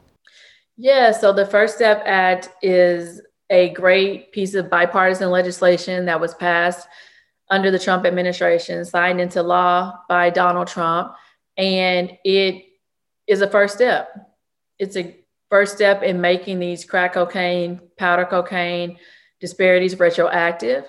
Yeah, 0.76 1.12
so 1.12 1.32
the 1.32 1.46
First 1.46 1.76
Step 1.76 2.02
Act 2.04 2.50
is 2.60 3.22
a 3.48 3.70
great 3.70 4.30
piece 4.32 4.52
of 4.52 4.68
bipartisan 4.68 5.30
legislation 5.30 6.04
that 6.04 6.20
was 6.20 6.34
passed 6.34 6.86
under 7.50 7.70
the 7.70 7.78
Trump 7.78 8.04
administration, 8.04 8.84
signed 8.84 9.22
into 9.22 9.42
law 9.42 9.94
by 10.06 10.28
Donald 10.28 10.68
Trump. 10.68 11.14
And 11.56 12.12
it 12.24 12.64
is 13.32 13.40
a 13.40 13.48
first 13.48 13.74
step. 13.74 14.30
It's 14.78 14.96
a 14.96 15.16
first 15.50 15.74
step 15.74 16.02
in 16.02 16.20
making 16.20 16.58
these 16.58 16.84
crack 16.84 17.14
cocaine, 17.14 17.80
powder 17.96 18.26
cocaine 18.26 18.98
disparities 19.40 19.98
retroactive. 19.98 20.84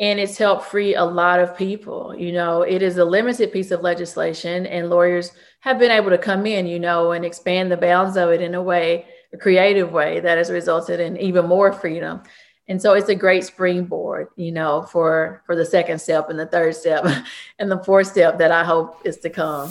And 0.00 0.18
it's 0.18 0.36
helped 0.36 0.66
free 0.66 0.94
a 0.94 1.04
lot 1.04 1.40
of 1.40 1.56
people. 1.56 2.14
You 2.16 2.32
know, 2.32 2.62
it 2.62 2.82
is 2.82 2.96
a 2.96 3.04
limited 3.04 3.52
piece 3.52 3.70
of 3.70 3.82
legislation, 3.82 4.66
and 4.66 4.88
lawyers 4.88 5.32
have 5.60 5.78
been 5.78 5.90
able 5.90 6.10
to 6.10 6.18
come 6.18 6.46
in, 6.46 6.66
you 6.66 6.78
know, 6.78 7.12
and 7.12 7.24
expand 7.24 7.70
the 7.70 7.76
bounds 7.76 8.16
of 8.16 8.30
it 8.30 8.40
in 8.40 8.54
a 8.54 8.62
way, 8.62 9.04
a 9.32 9.36
creative 9.36 9.92
way 9.92 10.18
that 10.20 10.38
has 10.38 10.50
resulted 10.50 11.00
in 11.00 11.18
even 11.18 11.46
more 11.46 11.70
freedom. 11.70 12.22
And 12.66 12.80
so 12.80 12.94
it's 12.94 13.10
a 13.10 13.14
great 13.14 13.44
springboard, 13.44 14.28
you 14.36 14.52
know, 14.52 14.82
for 14.82 15.42
for 15.44 15.54
the 15.54 15.66
second 15.66 16.00
step 16.00 16.30
and 16.30 16.38
the 16.38 16.46
third 16.46 16.74
step 16.76 17.04
and 17.58 17.70
the 17.70 17.84
fourth 17.84 18.06
step 18.06 18.38
that 18.38 18.52
I 18.52 18.64
hope 18.64 19.02
is 19.04 19.18
to 19.18 19.28
come. 19.28 19.70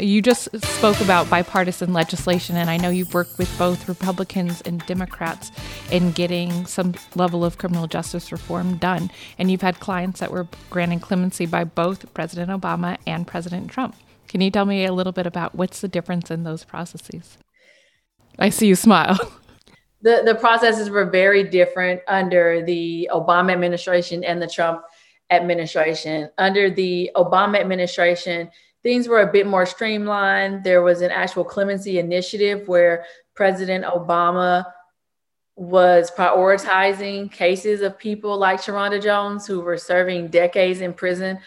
You 0.00 0.22
just 0.22 0.48
spoke 0.64 1.00
about 1.00 1.28
bipartisan 1.28 1.92
legislation, 1.92 2.56
and 2.56 2.70
I 2.70 2.76
know 2.76 2.90
you've 2.90 3.14
worked 3.14 3.38
with 3.38 3.56
both 3.58 3.88
Republicans 3.88 4.60
and 4.62 4.84
Democrats 4.86 5.50
in 5.90 6.12
getting 6.12 6.66
some 6.66 6.94
level 7.14 7.44
of 7.44 7.58
criminal 7.58 7.86
justice 7.86 8.30
reform 8.30 8.76
done. 8.76 9.10
And 9.38 9.50
you've 9.50 9.62
had 9.62 9.80
clients 9.80 10.20
that 10.20 10.30
were 10.30 10.46
granted 10.70 11.02
clemency 11.02 11.46
by 11.46 11.64
both 11.64 12.12
President 12.14 12.50
Obama 12.50 12.98
and 13.06 13.26
President 13.26 13.70
Trump. 13.70 13.96
Can 14.28 14.40
you 14.40 14.50
tell 14.50 14.66
me 14.66 14.84
a 14.84 14.92
little 14.92 15.12
bit 15.12 15.26
about 15.26 15.54
what's 15.54 15.80
the 15.80 15.88
difference 15.88 16.30
in 16.30 16.44
those 16.44 16.64
processes? 16.64 17.38
I 18.38 18.50
see 18.50 18.66
you 18.68 18.74
smile. 18.74 19.18
The, 20.00 20.22
the 20.24 20.36
processes 20.36 20.90
were 20.90 21.10
very 21.10 21.42
different 21.42 22.02
under 22.06 22.64
the 22.64 23.10
Obama 23.12 23.52
administration 23.52 24.22
and 24.22 24.40
the 24.40 24.46
Trump 24.46 24.82
administration. 25.28 26.30
Under 26.38 26.70
the 26.70 27.10
Obama 27.16 27.58
administration, 27.58 28.48
things 28.88 29.06
were 29.06 29.20
a 29.20 29.30
bit 29.30 29.46
more 29.46 29.66
streamlined. 29.66 30.64
There 30.64 30.80
was 30.80 31.02
an 31.02 31.10
actual 31.10 31.44
clemency 31.44 31.98
initiative 31.98 32.66
where 32.68 33.04
President 33.34 33.84
Obama 33.84 34.64
was 35.56 36.10
prioritizing 36.10 37.30
cases 37.30 37.82
of 37.82 37.98
people 37.98 38.38
like 38.38 38.62
Sharonda 38.62 39.02
Jones 39.02 39.46
who 39.46 39.60
were 39.60 39.76
serving 39.76 40.28
decades 40.28 40.80
in 40.80 40.94
prison 40.94 41.38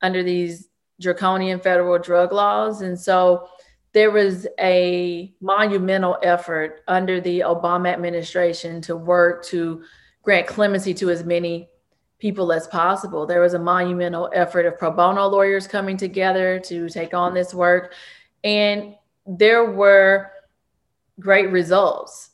under 0.00 0.22
these 0.22 0.70
draconian 0.98 1.60
federal 1.60 1.98
drug 1.98 2.32
laws. 2.32 2.80
And 2.80 2.98
so 2.98 3.46
there 3.92 4.10
was 4.10 4.46
a 4.58 5.34
monumental 5.42 6.16
effort 6.22 6.80
under 6.88 7.20
the 7.20 7.40
Obama 7.40 7.92
administration 7.92 8.80
to 8.80 8.96
work 8.96 9.44
to 9.48 9.82
grant 10.22 10.46
clemency 10.46 10.94
to 10.94 11.10
as 11.10 11.24
many 11.24 11.68
people 12.18 12.52
as 12.52 12.66
possible. 12.66 13.26
There 13.26 13.40
was 13.40 13.54
a 13.54 13.58
monumental 13.58 14.30
effort 14.32 14.66
of 14.66 14.78
pro 14.78 14.90
bono 14.90 15.26
lawyers 15.26 15.66
coming 15.66 15.96
together 15.96 16.58
to 16.60 16.88
take 16.88 17.14
on 17.14 17.34
this 17.34 17.52
work. 17.52 17.92
And 18.44 18.94
there 19.26 19.70
were 19.70 20.30
great 21.20 21.50
results. 21.50 22.30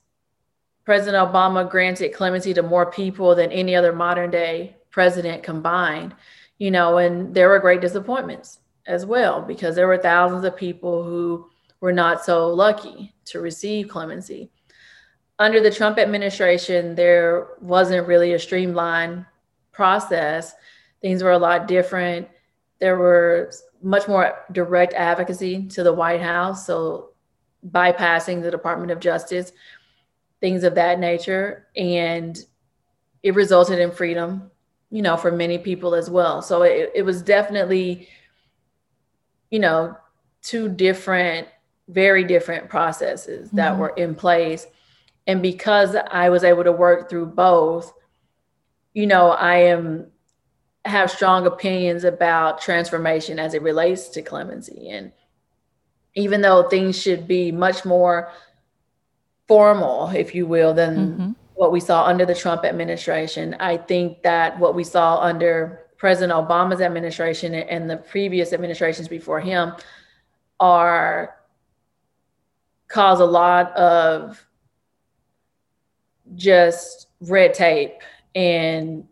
President 0.84 1.32
Obama 1.32 1.68
granted 1.68 2.12
clemency 2.12 2.52
to 2.54 2.62
more 2.62 2.90
people 2.90 3.34
than 3.34 3.52
any 3.52 3.74
other 3.74 3.92
modern 3.92 4.30
day 4.30 4.76
president 4.90 5.42
combined, 5.42 6.14
you 6.58 6.70
know, 6.70 6.98
and 6.98 7.34
there 7.34 7.48
were 7.48 7.58
great 7.58 7.80
disappointments 7.80 8.58
as 8.86 9.06
well 9.06 9.40
because 9.40 9.74
there 9.74 9.86
were 9.86 9.98
thousands 9.98 10.44
of 10.44 10.56
people 10.56 11.02
who 11.02 11.48
were 11.80 11.92
not 11.92 12.24
so 12.24 12.48
lucky 12.48 13.14
to 13.24 13.40
receive 13.40 13.88
clemency. 13.88 14.50
Under 15.38 15.60
the 15.60 15.70
Trump 15.70 15.98
administration, 15.98 16.94
there 16.94 17.48
wasn't 17.60 18.06
really 18.06 18.32
a 18.32 18.38
streamlined 18.38 19.24
process, 19.72 20.54
things 21.00 21.22
were 21.22 21.32
a 21.32 21.38
lot 21.38 21.66
different. 21.66 22.28
There 22.78 22.96
were 22.96 23.50
much 23.82 24.06
more 24.06 24.44
direct 24.52 24.94
advocacy 24.94 25.66
to 25.68 25.82
the 25.82 25.92
White 25.92 26.20
House, 26.20 26.66
so 26.66 27.10
bypassing 27.68 28.42
the 28.42 28.50
Department 28.50 28.90
of 28.90 29.00
Justice, 29.00 29.52
things 30.40 30.64
of 30.64 30.74
that 30.74 30.98
nature. 30.98 31.68
And 31.76 32.38
it 33.22 33.34
resulted 33.34 33.78
in 33.78 33.90
freedom, 33.90 34.50
you 34.90 35.02
know, 35.02 35.16
for 35.16 35.30
many 35.30 35.58
people 35.58 35.94
as 35.94 36.10
well. 36.10 36.42
So 36.42 36.62
it, 36.62 36.90
it 36.94 37.02
was 37.02 37.22
definitely, 37.22 38.08
you 39.50 39.58
know, 39.58 39.96
two 40.42 40.68
different, 40.68 41.48
very 41.88 42.24
different 42.24 42.68
processes 42.68 43.50
that 43.52 43.72
mm-hmm. 43.72 43.80
were 43.80 43.94
in 43.96 44.14
place. 44.14 44.66
And 45.26 45.40
because 45.40 45.94
I 45.94 46.30
was 46.30 46.42
able 46.42 46.64
to 46.64 46.72
work 46.72 47.08
through 47.08 47.26
both, 47.26 47.92
you 48.94 49.06
know, 49.06 49.30
I 49.30 49.56
am 49.56 50.06
have 50.84 51.10
strong 51.10 51.46
opinions 51.46 52.04
about 52.04 52.60
transformation 52.60 53.38
as 53.38 53.54
it 53.54 53.62
relates 53.62 54.08
to 54.08 54.22
clemency. 54.22 54.90
And 54.90 55.12
even 56.14 56.40
though 56.40 56.68
things 56.68 57.00
should 57.00 57.28
be 57.28 57.52
much 57.52 57.84
more 57.84 58.32
formal, 59.46 60.08
if 60.08 60.34
you 60.34 60.46
will, 60.46 60.74
than 60.74 60.96
mm-hmm. 60.96 61.30
what 61.54 61.72
we 61.72 61.78
saw 61.78 62.04
under 62.04 62.26
the 62.26 62.34
Trump 62.34 62.64
administration, 62.64 63.54
I 63.60 63.76
think 63.76 64.22
that 64.22 64.58
what 64.58 64.74
we 64.74 64.82
saw 64.82 65.20
under 65.20 65.86
President 65.98 66.32
Obama's 66.32 66.80
administration 66.80 67.54
and 67.54 67.88
the 67.88 67.96
previous 67.96 68.52
administrations 68.52 69.06
before 69.06 69.40
him 69.40 69.72
are 70.58 71.36
cause 72.88 73.20
a 73.20 73.24
lot 73.24 73.72
of 73.76 74.44
just 76.34 77.06
red 77.20 77.54
tape 77.54 78.00
and 78.34 79.04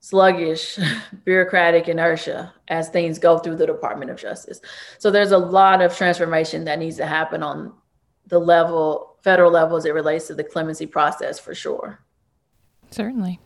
sluggish 0.00 0.78
bureaucratic 1.24 1.88
inertia 1.88 2.52
as 2.68 2.88
things 2.88 3.18
go 3.18 3.38
through 3.38 3.56
the 3.56 3.66
Department 3.66 4.10
of 4.10 4.18
Justice. 4.18 4.60
So 4.98 5.10
there's 5.10 5.32
a 5.32 5.38
lot 5.38 5.80
of 5.80 5.96
transformation 5.96 6.64
that 6.64 6.78
needs 6.78 6.96
to 6.96 7.06
happen 7.06 7.42
on 7.42 7.72
the 8.26 8.38
level, 8.38 9.16
federal 9.22 9.50
level, 9.50 9.76
as 9.76 9.84
it 9.84 9.94
relates 9.94 10.26
to 10.26 10.34
the 10.34 10.44
clemency 10.44 10.86
process 10.86 11.38
for 11.38 11.54
sure. 11.54 12.00
Certainly 12.90 13.40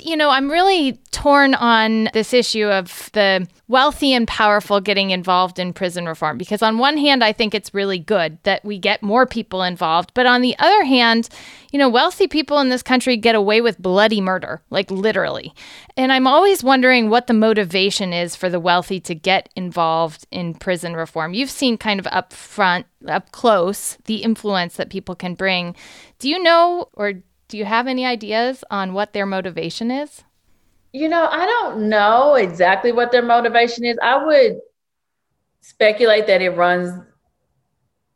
you 0.00 0.16
know, 0.16 0.30
I'm 0.30 0.50
really 0.50 1.00
torn 1.10 1.54
on 1.54 2.08
this 2.12 2.32
issue 2.32 2.66
of 2.66 3.10
the 3.12 3.46
wealthy 3.68 4.12
and 4.12 4.26
powerful 4.28 4.80
getting 4.80 5.10
involved 5.10 5.58
in 5.58 5.72
prison 5.72 6.06
reform 6.06 6.38
because, 6.38 6.62
on 6.62 6.78
one 6.78 6.96
hand, 6.96 7.22
I 7.22 7.32
think 7.32 7.54
it's 7.54 7.74
really 7.74 7.98
good 7.98 8.38
that 8.42 8.64
we 8.64 8.78
get 8.78 9.02
more 9.02 9.26
people 9.26 9.62
involved. 9.62 10.12
But 10.14 10.26
on 10.26 10.40
the 10.40 10.56
other 10.58 10.84
hand, 10.84 11.28
you 11.72 11.78
know, 11.78 11.88
wealthy 11.88 12.28
people 12.28 12.58
in 12.60 12.68
this 12.68 12.82
country 12.82 13.16
get 13.16 13.34
away 13.34 13.60
with 13.60 13.78
bloody 13.78 14.20
murder, 14.20 14.62
like 14.70 14.90
literally. 14.90 15.52
And 15.96 16.12
I'm 16.12 16.26
always 16.26 16.62
wondering 16.62 17.10
what 17.10 17.26
the 17.26 17.34
motivation 17.34 18.12
is 18.12 18.36
for 18.36 18.48
the 18.48 18.60
wealthy 18.60 19.00
to 19.00 19.14
get 19.14 19.48
involved 19.56 20.26
in 20.30 20.54
prison 20.54 20.94
reform. 20.94 21.34
You've 21.34 21.50
seen 21.50 21.78
kind 21.78 22.00
of 22.00 22.06
up 22.08 22.32
front, 22.32 22.86
up 23.06 23.32
close, 23.32 23.98
the 24.04 24.22
influence 24.22 24.76
that 24.76 24.90
people 24.90 25.14
can 25.14 25.34
bring. 25.34 25.74
Do 26.18 26.28
you 26.28 26.42
know 26.42 26.88
or 26.94 27.14
do 27.48 27.58
you 27.58 27.64
have 27.64 27.86
any 27.86 28.06
ideas 28.06 28.64
on 28.70 28.94
what 28.94 29.12
their 29.12 29.26
motivation 29.26 29.90
is? 29.90 30.24
You 30.92 31.08
know, 31.08 31.26
I 31.30 31.44
don't 31.44 31.88
know 31.88 32.34
exactly 32.34 32.92
what 32.92 33.10
their 33.12 33.22
motivation 33.22 33.84
is. 33.84 33.98
I 34.02 34.24
would 34.24 34.60
speculate 35.60 36.26
that 36.26 36.40
it 36.40 36.50
runs 36.50 37.02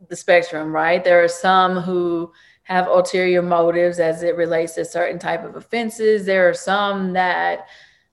the 0.09 0.17
spectrum, 0.17 0.73
right? 0.73 1.03
There 1.03 1.23
are 1.23 1.29
some 1.29 1.81
who 1.81 2.33
have 2.63 2.87
ulterior 2.87 3.43
motives 3.43 3.99
as 3.99 4.23
it 4.23 4.37
relates 4.37 4.75
to 4.75 4.85
certain 4.85 5.19
type 5.19 5.45
of 5.45 5.57
offenses. 5.57 6.25
There 6.25 6.49
are 6.49 6.55
some 6.55 7.13
that 7.15 7.67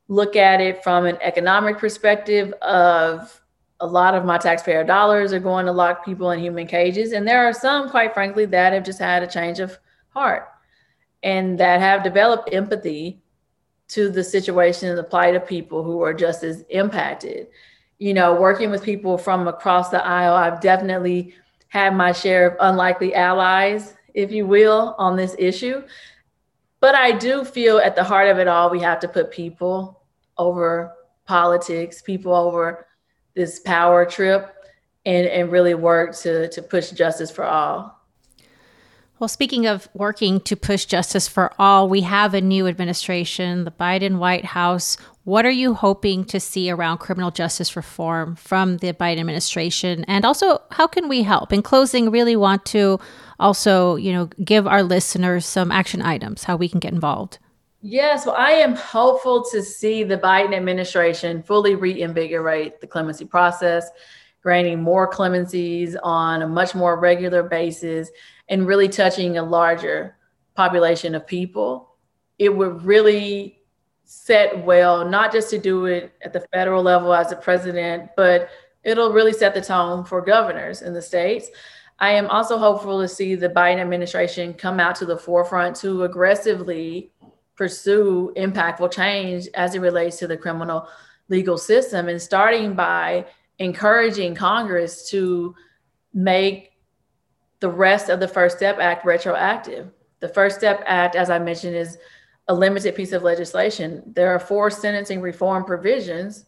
look 0.08 0.36
at 0.36 0.62
it 0.62 0.84
from 0.84 1.06
an 1.06 1.17
economic 1.21 1.78
perspective 1.78 2.54
of 2.62 3.41
a 3.82 3.86
lot 3.86 4.15
of 4.15 4.25
my 4.25 4.38
taxpayer 4.38 4.84
dollars 4.84 5.34
are 5.34 5.39
going 5.39 5.65
to 5.65 5.71
lock 5.71 6.06
people 6.06 6.32
in 6.32 6.39
human 6.39 6.65
cages. 6.65 7.12
And 7.12 7.28
there 7.28 7.45
are 7.45 7.54
some, 7.54 7.89
quite 7.89 8.13
frankly, 8.13 8.45
that 8.45 8.73
have 8.73 8.84
just 8.84 8.99
had 8.99 9.21
a 9.21 9.28
change 9.28 9.60
of 9.60 9.78
heart 10.10 10.47
and 11.25 11.57
that 11.57 11.81
have 11.81 12.03
developed 12.03 12.53
empathy 12.53 13.19
to 13.88 14.09
the 14.09 14.23
situation 14.23 14.88
and 14.88 14.97
the 14.97 15.03
plight 15.03 15.35
of 15.35 15.45
people 15.45 15.83
who 15.83 16.01
are 16.01 16.13
just 16.13 16.43
as 16.43 16.63
impacted. 16.69 17.47
You 17.97 18.13
know, 18.13 18.39
working 18.39 18.69
with 18.69 18.83
people 18.83 19.17
from 19.17 19.47
across 19.47 19.89
the 19.89 20.05
aisle, 20.05 20.35
I've 20.35 20.61
definitely 20.61 21.33
had 21.69 21.95
my 21.95 22.11
share 22.11 22.51
of 22.51 22.57
unlikely 22.59 23.15
allies, 23.15 23.95
if 24.13 24.31
you 24.31 24.45
will, 24.45 24.95
on 24.99 25.17
this 25.17 25.35
issue. 25.39 25.81
But 26.79 26.93
I 26.93 27.11
do 27.11 27.43
feel 27.43 27.79
at 27.79 27.95
the 27.95 28.03
heart 28.03 28.27
of 28.27 28.38
it 28.38 28.47
all, 28.47 28.69
we 28.69 28.79
have 28.81 28.99
to 28.99 29.07
put 29.07 29.31
people 29.31 30.03
over 30.38 30.93
politics, 31.25 32.03
people 32.03 32.35
over 32.35 32.85
this 33.33 33.59
power 33.61 34.05
trip, 34.05 34.53
and, 35.07 35.25
and 35.25 35.51
really 35.51 35.73
work 35.73 36.15
to, 36.17 36.49
to 36.49 36.61
push 36.61 36.91
justice 36.91 37.31
for 37.31 37.45
all. 37.45 37.94
Well, 39.17 39.30
speaking 39.30 39.65
of 39.65 39.88
working 39.93 40.41
to 40.41 40.58
push 40.58 40.84
justice 40.84 41.25
for 41.25 41.54
all, 41.58 41.88
we 41.88 42.01
have 42.01 42.34
a 42.34 42.41
new 42.41 42.67
administration, 42.67 43.63
the 43.63 43.71
Biden 43.71 44.17
White 44.17 44.43
House. 44.43 44.97
What 45.23 45.45
are 45.45 45.51
you 45.51 45.73
hoping 45.73 46.25
to 46.25 46.39
see 46.39 46.69
around 46.69 46.97
criminal 46.97 47.32
justice 47.32 47.78
reform 47.78 48.36
from 48.36 48.78
the 48.78 48.91
Biden 48.91 49.21
administration? 49.21 50.04
And 50.10 50.25
also, 50.25 50.62
how 50.71 50.86
can 50.86 51.08
we 51.08 51.23
help? 51.23 51.54
In 51.54 51.62
closing, 51.62 52.12
really 52.12 52.36
want 52.36 52.65
to 52.67 52.99
also, 53.39 53.95
you 53.95 54.12
know, 54.12 54.25
give 54.43 54.67
our 54.67 54.84
listeners 54.84 55.45
some 55.45 55.71
action 55.71 56.01
items 56.01 56.43
how 56.43 56.58
we 56.58 56.67
can 56.67 56.82
get 56.82 56.91
involved. 56.91 57.39
Yes, 57.82 58.25
well, 58.25 58.36
I 58.36 58.51
am 58.51 58.75
hopeful 58.75 59.45
to 59.51 59.63
see 59.63 60.04
the 60.04 60.17
Biden 60.17 60.54
administration 60.54 61.41
fully 61.41 61.75
reinvigorate 61.75 62.82
the 62.82 62.88
clemency 62.88 63.23
process, 63.23 63.89
granting 64.41 64.84
more 64.84 65.10
clemencies 65.10 65.95
on 66.04 66.41
a 66.41 66.47
much 66.47 66.75
more 66.75 66.99
regular 66.99 67.43
basis 67.43 68.12
and 68.49 68.67
really 68.67 68.88
touching 68.88 69.38
a 69.38 69.43
larger 69.43 70.15
population 70.55 71.15
of 71.15 71.25
people. 71.27 71.95
It 72.38 72.55
would 72.55 72.84
really 72.84 73.60
set 74.03 74.63
well, 74.65 75.08
not 75.08 75.31
just 75.31 75.49
to 75.49 75.58
do 75.58 75.86
it 75.86 76.13
at 76.21 76.31
the 76.31 76.45
federal 76.53 76.84
level 76.84 77.13
as 77.13 77.31
a 77.31 77.36
president, 77.36 78.12
but 78.15 78.49
it'll 78.84 79.12
really 79.12 79.34
set 79.34 79.53
the 79.53 79.62
tone 79.62 80.05
for 80.05 80.21
governors 80.21 80.81
in 80.81 80.93
the 80.93 81.01
states. 81.01 81.49
I 81.99 82.12
am 82.12 82.27
also 82.27 82.58
hopeful 82.58 83.01
to 83.01 83.08
see 83.08 83.36
the 83.36 83.49
Biden 83.49 83.79
administration 83.79 84.53
come 84.53 84.79
out 84.79 84.95
to 84.97 85.05
the 85.05 85.17
forefront 85.17 85.75
to 85.77 86.03
aggressively 86.03 87.12
pursue 87.55 88.34
impactful 88.36 88.91
change 88.91 89.47
as 89.55 89.75
it 89.75 89.79
relates 89.79 90.17
to 90.17 90.27
the 90.27 90.38
criminal 90.38 90.88
legal 91.29 91.58
system 91.58 92.10
and 92.10 92.21
starting 92.21 92.75
by 92.75 93.25
encouraging 93.60 94.36
Congress 94.36 95.10
to 95.10 95.55
make 96.13 96.71
the 97.65 97.71
rest 97.71 98.10
of 98.10 98.19
the 98.19 98.28
First 98.28 98.58
Step 98.58 98.78
Act 98.78 99.04
retroactive. 99.04 99.89
The 100.19 100.30
First 100.30 100.58
Step 100.58 100.84
Act, 100.86 101.15
as 101.15 101.32
I 101.32 101.39
mentioned, 101.39 101.75
is 101.75 101.97
a 102.47 102.54
limited 102.54 102.93
piece 102.93 103.12
of 103.12 103.23
legislation. 103.23 104.04
There 104.06 104.30
are 104.30 104.38
four 104.38 104.69
sentencing 104.69 105.19
reform 105.19 105.65
provisions, 105.65 106.45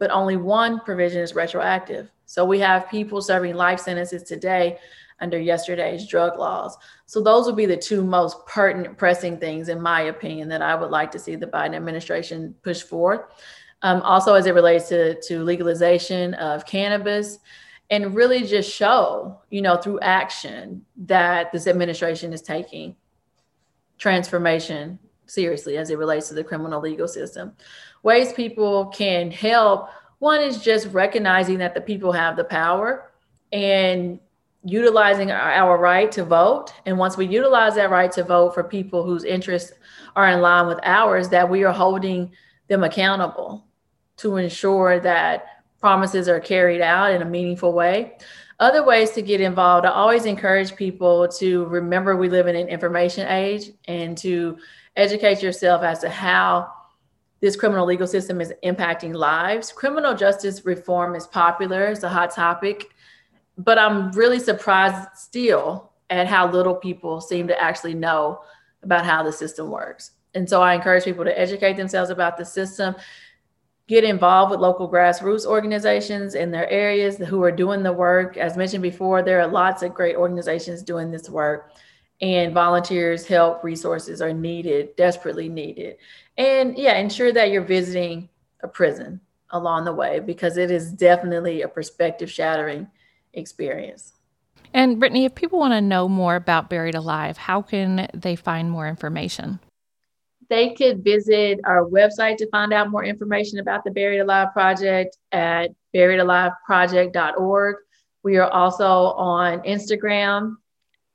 but 0.00 0.10
only 0.10 0.36
one 0.36 0.80
provision 0.80 1.20
is 1.20 1.36
retroactive. 1.36 2.10
So 2.24 2.44
we 2.44 2.58
have 2.58 2.90
people 2.90 3.22
serving 3.22 3.54
life 3.54 3.78
sentences 3.78 4.24
today 4.24 4.78
under 5.20 5.38
yesterday's 5.38 6.08
drug 6.08 6.36
laws. 6.36 6.76
So 7.06 7.22
those 7.22 7.46
would 7.46 7.54
be 7.54 7.66
the 7.66 7.76
two 7.76 8.02
most 8.02 8.44
pertinent, 8.46 8.98
pressing 8.98 9.38
things, 9.38 9.68
in 9.68 9.80
my 9.80 10.00
opinion, 10.00 10.48
that 10.48 10.62
I 10.62 10.74
would 10.74 10.90
like 10.90 11.12
to 11.12 11.20
see 11.20 11.36
the 11.36 11.46
Biden 11.46 11.76
administration 11.76 12.56
push 12.64 12.82
forward. 12.82 13.26
Um, 13.82 14.02
also, 14.02 14.34
as 14.34 14.46
it 14.46 14.54
relates 14.54 14.88
to, 14.88 15.14
to 15.28 15.44
legalization 15.44 16.34
of 16.34 16.66
cannabis, 16.66 17.38
and 17.90 18.14
really 18.14 18.44
just 18.44 18.72
show, 18.72 19.40
you 19.50 19.62
know, 19.62 19.76
through 19.76 20.00
action 20.00 20.84
that 20.96 21.52
this 21.52 21.66
administration 21.66 22.32
is 22.32 22.42
taking 22.42 22.96
transformation 23.98 24.98
seriously 25.26 25.76
as 25.76 25.90
it 25.90 25.98
relates 25.98 26.28
to 26.28 26.34
the 26.34 26.44
criminal 26.44 26.80
legal 26.80 27.08
system. 27.08 27.52
Ways 28.02 28.32
people 28.32 28.86
can 28.86 29.30
help 29.30 29.88
one 30.18 30.40
is 30.40 30.62
just 30.62 30.88
recognizing 30.88 31.58
that 31.58 31.74
the 31.74 31.80
people 31.80 32.12
have 32.12 32.36
the 32.36 32.44
power 32.44 33.10
and 33.52 34.18
utilizing 34.64 35.30
our, 35.30 35.52
our, 35.52 35.78
right 35.78 36.10
to 36.12 36.24
vote. 36.24 36.72
And 36.86 36.98
once 36.98 37.16
we 37.16 37.26
utilize 37.26 37.74
that 37.74 37.90
right 37.90 38.10
to 38.12 38.24
vote 38.24 38.54
for 38.54 38.64
people 38.64 39.04
whose 39.04 39.24
interests 39.24 39.72
are 40.16 40.28
in 40.28 40.40
line 40.40 40.66
with 40.66 40.80
ours, 40.82 41.28
that 41.28 41.48
we 41.48 41.64
are 41.64 41.72
holding 41.72 42.32
them 42.68 42.82
accountable 42.82 43.64
to 44.16 44.36
ensure 44.36 44.98
that 45.00 45.55
promises 45.86 46.28
are 46.28 46.40
carried 46.40 46.80
out 46.80 47.12
in 47.12 47.22
a 47.22 47.24
meaningful 47.24 47.72
way. 47.72 48.16
Other 48.58 48.84
ways 48.84 49.12
to 49.12 49.22
get 49.22 49.40
involved, 49.40 49.86
I 49.86 49.90
always 49.90 50.24
encourage 50.24 50.74
people 50.74 51.28
to 51.38 51.64
remember 51.66 52.16
we 52.16 52.28
live 52.28 52.48
in 52.48 52.56
an 52.56 52.66
information 52.66 53.28
age 53.28 53.70
and 53.86 54.18
to 54.18 54.58
educate 54.96 55.44
yourself 55.44 55.84
as 55.84 56.00
to 56.00 56.08
how 56.08 56.72
this 57.38 57.54
criminal 57.54 57.86
legal 57.86 58.08
system 58.08 58.40
is 58.40 58.52
impacting 58.64 59.14
lives. 59.14 59.70
Criminal 59.70 60.12
justice 60.12 60.66
reform 60.66 61.14
is 61.14 61.28
popular, 61.28 61.84
it's 61.84 62.02
a 62.02 62.08
hot 62.08 62.32
topic, 62.32 62.90
but 63.56 63.78
I'm 63.78 64.10
really 64.10 64.40
surprised 64.40 65.10
still 65.14 65.92
at 66.10 66.26
how 66.26 66.50
little 66.50 66.74
people 66.74 67.20
seem 67.20 67.46
to 67.46 67.62
actually 67.62 67.94
know 67.94 68.40
about 68.82 69.04
how 69.04 69.22
the 69.22 69.32
system 69.32 69.70
works. 69.70 70.10
And 70.34 70.50
so 70.50 70.62
I 70.62 70.74
encourage 70.74 71.04
people 71.04 71.24
to 71.24 71.38
educate 71.38 71.76
themselves 71.76 72.10
about 72.10 72.36
the 72.36 72.44
system, 72.44 72.96
get 73.88 74.04
involved 74.04 74.50
with 74.50 74.60
local 74.60 74.90
grassroots 74.90 75.46
organizations 75.46 76.34
in 76.34 76.50
their 76.50 76.68
areas 76.68 77.18
who 77.18 77.42
are 77.42 77.52
doing 77.52 77.82
the 77.82 77.92
work. 77.92 78.36
As 78.36 78.56
mentioned 78.56 78.82
before, 78.82 79.22
there 79.22 79.40
are 79.40 79.46
lots 79.46 79.82
of 79.82 79.94
great 79.94 80.16
organizations 80.16 80.82
doing 80.82 81.10
this 81.10 81.30
work 81.30 81.72
and 82.20 82.54
volunteers 82.54 83.26
help 83.26 83.62
resources 83.62 84.22
are 84.22 84.32
needed 84.32 84.96
desperately 84.96 85.48
needed. 85.48 85.96
And 86.38 86.76
yeah 86.76 86.96
ensure 86.96 87.32
that 87.32 87.50
you're 87.50 87.62
visiting 87.62 88.28
a 88.62 88.68
prison 88.68 89.20
along 89.50 89.84
the 89.84 89.92
way 89.92 90.20
because 90.20 90.56
it 90.56 90.70
is 90.70 90.92
definitely 90.92 91.62
a 91.62 91.68
perspective 91.68 92.30
shattering 92.30 92.88
experience. 93.34 94.14
And 94.72 94.98
brittany 94.98 95.24
if 95.24 95.34
people 95.34 95.58
want 95.58 95.72
to 95.72 95.80
know 95.80 96.08
more 96.08 96.36
about 96.36 96.70
buried 96.70 96.94
alive 96.94 97.36
how 97.36 97.62
can 97.62 98.08
they 98.14 98.34
find 98.34 98.70
more 98.70 98.88
information 98.88 99.60
they 100.48 100.74
could 100.74 101.02
visit 101.02 101.60
our 101.64 101.84
website 101.84 102.36
to 102.36 102.48
find 102.50 102.72
out 102.72 102.90
more 102.90 103.04
information 103.04 103.58
about 103.58 103.84
the 103.84 103.90
buried 103.90 104.20
alive 104.20 104.52
project 104.52 105.16
at 105.32 105.70
buriedaliveproject.org 105.94 107.76
we 108.22 108.36
are 108.36 108.50
also 108.50 109.12
on 109.12 109.60
instagram 109.60 110.56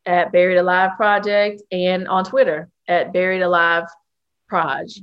at 0.06 0.32
Buried 0.32 0.58
Alive 0.58 0.92
Project 0.98 1.62
and 1.72 2.08
on 2.08 2.24
Twitter 2.26 2.70
at 2.88 3.14
Buried 3.14 3.42
Alive 3.42 3.86
Proj. 4.48 5.02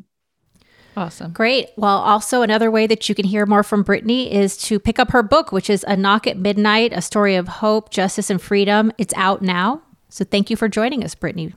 Awesome. 0.96 1.32
Great. 1.32 1.68
Well, 1.76 1.98
also 1.98 2.42
another 2.42 2.70
way 2.72 2.88
that 2.88 3.08
you 3.08 3.14
can 3.14 3.24
hear 3.24 3.46
more 3.46 3.62
from 3.62 3.84
Brittany 3.84 4.32
is 4.32 4.56
to 4.64 4.80
pick 4.80 4.98
up 4.98 5.12
her 5.12 5.22
book, 5.22 5.52
which 5.52 5.70
is 5.70 5.84
A 5.86 5.96
Knock 5.96 6.26
at 6.26 6.36
Midnight, 6.36 6.92
a 6.92 7.00
story 7.00 7.36
of 7.36 7.46
hope, 7.46 7.90
justice, 7.90 8.30
and 8.30 8.42
freedom. 8.42 8.90
It's 8.98 9.14
out 9.14 9.40
now. 9.40 9.82
So 10.08 10.24
thank 10.24 10.50
you 10.50 10.56
for 10.56 10.68
joining 10.68 11.04
us, 11.04 11.14
Brittany. 11.14 11.54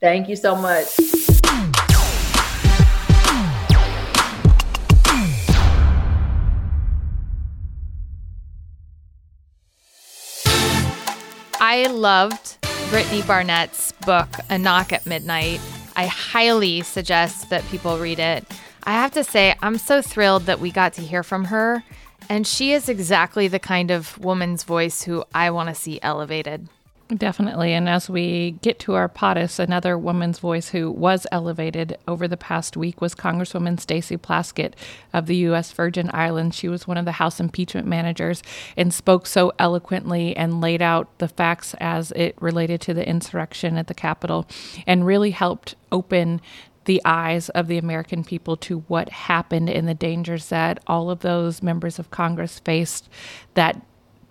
Thank 0.00 0.28
you 0.28 0.36
so 0.36 0.56
much. 0.56 0.86
I 11.74 11.88
loved 11.88 12.64
Brittany 12.88 13.22
Barnett's 13.22 13.90
book, 14.06 14.28
A 14.48 14.56
Knock 14.56 14.92
at 14.92 15.06
Midnight. 15.06 15.60
I 15.96 16.06
highly 16.06 16.82
suggest 16.82 17.50
that 17.50 17.66
people 17.66 17.98
read 17.98 18.20
it. 18.20 18.44
I 18.84 18.92
have 18.92 19.10
to 19.14 19.24
say, 19.24 19.56
I'm 19.60 19.78
so 19.78 20.00
thrilled 20.00 20.44
that 20.44 20.60
we 20.60 20.70
got 20.70 20.92
to 20.92 21.02
hear 21.02 21.24
from 21.24 21.46
her. 21.46 21.82
And 22.28 22.46
she 22.46 22.70
is 22.70 22.88
exactly 22.88 23.48
the 23.48 23.58
kind 23.58 23.90
of 23.90 24.16
woman's 24.18 24.62
voice 24.62 25.02
who 25.02 25.24
I 25.34 25.50
want 25.50 25.68
to 25.68 25.74
see 25.74 25.98
elevated. 26.00 26.68
Definitely. 27.14 27.72
And 27.74 27.88
as 27.88 28.10
we 28.10 28.52
get 28.62 28.78
to 28.80 28.94
our 28.94 29.08
POTUS, 29.08 29.58
another 29.58 29.96
woman's 29.96 30.38
voice 30.38 30.70
who 30.70 30.90
was 30.90 31.26
elevated 31.30 31.96
over 32.08 32.26
the 32.26 32.36
past 32.36 32.76
week 32.76 33.00
was 33.00 33.14
Congresswoman 33.14 33.78
Stacey 33.78 34.16
Plaskett 34.16 34.72
of 35.12 35.26
the 35.26 35.36
U.S. 35.36 35.70
Virgin 35.72 36.10
Islands. 36.12 36.56
She 36.56 36.68
was 36.68 36.88
one 36.88 36.96
of 36.96 37.04
the 37.04 37.12
House 37.12 37.38
impeachment 37.38 37.86
managers 37.86 38.42
and 38.76 38.92
spoke 38.92 39.26
so 39.26 39.52
eloquently 39.58 40.36
and 40.36 40.60
laid 40.60 40.82
out 40.82 41.18
the 41.18 41.28
facts 41.28 41.74
as 41.78 42.10
it 42.12 42.40
related 42.40 42.80
to 42.82 42.94
the 42.94 43.06
insurrection 43.06 43.76
at 43.76 43.86
the 43.86 43.94
Capitol 43.94 44.48
and 44.86 45.06
really 45.06 45.30
helped 45.30 45.76
open 45.92 46.40
the 46.86 47.00
eyes 47.04 47.48
of 47.50 47.68
the 47.68 47.78
American 47.78 48.24
people 48.24 48.56
to 48.56 48.80
what 48.88 49.08
happened 49.10 49.70
and 49.70 49.86
the 49.86 49.94
dangers 49.94 50.48
that 50.48 50.82
all 50.86 51.10
of 51.10 51.20
those 51.20 51.62
members 51.62 51.98
of 51.98 52.10
Congress 52.10 52.58
faced 52.58 53.08
that 53.54 53.80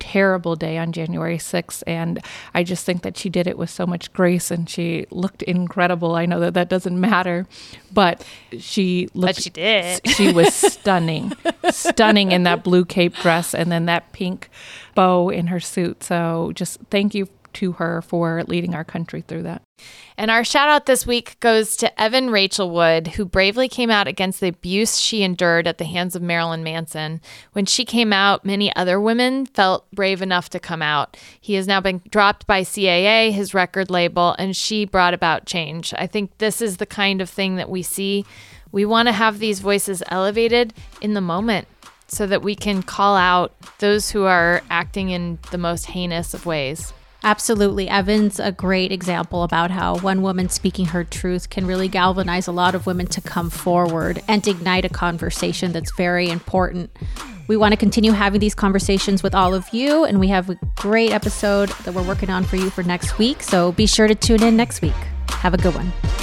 terrible 0.03 0.57
day 0.57 0.77
on 0.77 0.91
January 0.91 1.37
6th. 1.37 1.81
And 1.87 2.19
I 2.53 2.63
just 2.63 2.85
think 2.85 3.03
that 3.03 3.15
she 3.15 3.29
did 3.29 3.47
it 3.47 3.57
with 3.57 3.69
so 3.69 3.87
much 3.87 4.11
grace 4.11 4.51
and 4.51 4.69
she 4.69 5.05
looked 5.11 5.41
incredible. 5.43 6.15
I 6.15 6.25
know 6.25 6.41
that 6.41 6.55
that 6.55 6.67
doesn't 6.67 6.99
matter, 6.99 7.47
but 7.93 8.25
she 8.59 9.07
looked. 9.13 9.35
But 9.37 9.43
she 9.43 9.49
did. 9.49 10.01
She 10.09 10.33
was 10.33 10.53
stunning, 10.53 11.31
stunning 11.71 12.33
in 12.33 12.43
that 12.43 12.65
blue 12.65 12.83
cape 12.83 13.15
dress 13.15 13.55
and 13.55 13.71
then 13.71 13.85
that 13.85 14.11
pink 14.11 14.49
bow 14.93 15.29
in 15.29 15.47
her 15.47 15.61
suit. 15.61 16.03
So 16.03 16.51
just 16.53 16.81
thank 16.89 17.15
you 17.15 17.29
to 17.55 17.73
her 17.73 18.01
for 18.01 18.43
leading 18.43 18.75
our 18.75 18.83
country 18.83 19.21
through 19.21 19.43
that. 19.43 19.61
And 20.17 20.29
our 20.29 20.43
shout 20.43 20.69
out 20.69 20.85
this 20.85 21.07
week 21.07 21.39
goes 21.39 21.75
to 21.77 22.01
Evan 22.01 22.29
Rachel 22.29 22.69
Wood, 22.69 23.07
who 23.09 23.25
bravely 23.25 23.67
came 23.67 23.89
out 23.89 24.07
against 24.07 24.39
the 24.39 24.49
abuse 24.49 24.97
she 24.97 25.23
endured 25.23 25.67
at 25.67 25.79
the 25.79 25.85
hands 25.85 26.15
of 26.15 26.21
Marilyn 26.21 26.63
Manson. 26.63 27.19
When 27.53 27.65
she 27.65 27.83
came 27.83 28.13
out, 28.13 28.45
many 28.45 28.73
other 28.75 29.01
women 29.01 29.45
felt 29.47 29.89
brave 29.91 30.21
enough 30.21 30.49
to 30.49 30.59
come 30.59 30.81
out. 30.81 31.17
He 31.41 31.55
has 31.55 31.67
now 31.67 31.81
been 31.81 32.01
dropped 32.09 32.45
by 32.45 32.61
CAA, 32.61 33.31
his 33.31 33.53
record 33.53 33.89
label, 33.89 34.35
and 34.37 34.55
she 34.55 34.85
brought 34.85 35.13
about 35.13 35.45
change. 35.45 35.93
I 35.97 36.07
think 36.07 36.37
this 36.37 36.61
is 36.61 36.77
the 36.77 36.85
kind 36.85 37.21
of 37.21 37.29
thing 37.29 37.55
that 37.55 37.69
we 37.69 37.81
see. 37.81 38.25
We 38.71 38.85
want 38.85 39.07
to 39.07 39.13
have 39.13 39.39
these 39.39 39.59
voices 39.59 40.03
elevated 40.07 40.73
in 41.01 41.13
the 41.13 41.21
moment 41.21 41.67
so 42.07 42.27
that 42.27 42.43
we 42.43 42.55
can 42.55 42.83
call 42.83 43.15
out 43.15 43.53
those 43.79 44.11
who 44.11 44.23
are 44.23 44.61
acting 44.69 45.09
in 45.09 45.39
the 45.51 45.57
most 45.57 45.87
heinous 45.87 46.33
of 46.33 46.45
ways. 46.45 46.93
Absolutely. 47.23 47.87
Evan's 47.87 48.39
a 48.39 48.51
great 48.51 48.91
example 48.91 49.43
about 49.43 49.71
how 49.71 49.97
one 49.99 50.21
woman 50.21 50.49
speaking 50.49 50.87
her 50.87 51.05
truth 51.05 51.49
can 51.49 51.65
really 51.65 51.87
galvanize 51.87 52.47
a 52.47 52.51
lot 52.51 52.75
of 52.75 52.85
women 52.85 53.07
to 53.07 53.21
come 53.21 53.49
forward 53.49 54.21
and 54.27 54.45
ignite 54.45 54.83
a 54.83 54.89
conversation 54.89 55.71
that's 55.71 55.95
very 55.95 56.29
important. 56.29 56.91
We 57.47 57.57
want 57.57 57.71
to 57.71 57.77
continue 57.77 58.11
having 58.11 58.39
these 58.39 58.55
conversations 58.55 59.23
with 59.23 59.35
all 59.35 59.53
of 59.53 59.67
you, 59.73 60.05
and 60.05 60.19
we 60.19 60.29
have 60.29 60.49
a 60.49 60.59
great 60.75 61.11
episode 61.11 61.69
that 61.85 61.93
we're 61.93 62.07
working 62.07 62.29
on 62.29 62.43
for 62.43 62.55
you 62.57 62.69
for 62.69 62.83
next 62.83 63.17
week. 63.17 63.41
So 63.41 63.71
be 63.73 63.85
sure 63.85 64.07
to 64.07 64.15
tune 64.15 64.43
in 64.43 64.55
next 64.57 64.81
week. 64.81 64.93
Have 65.29 65.53
a 65.53 65.57
good 65.57 65.75
one. 65.75 66.22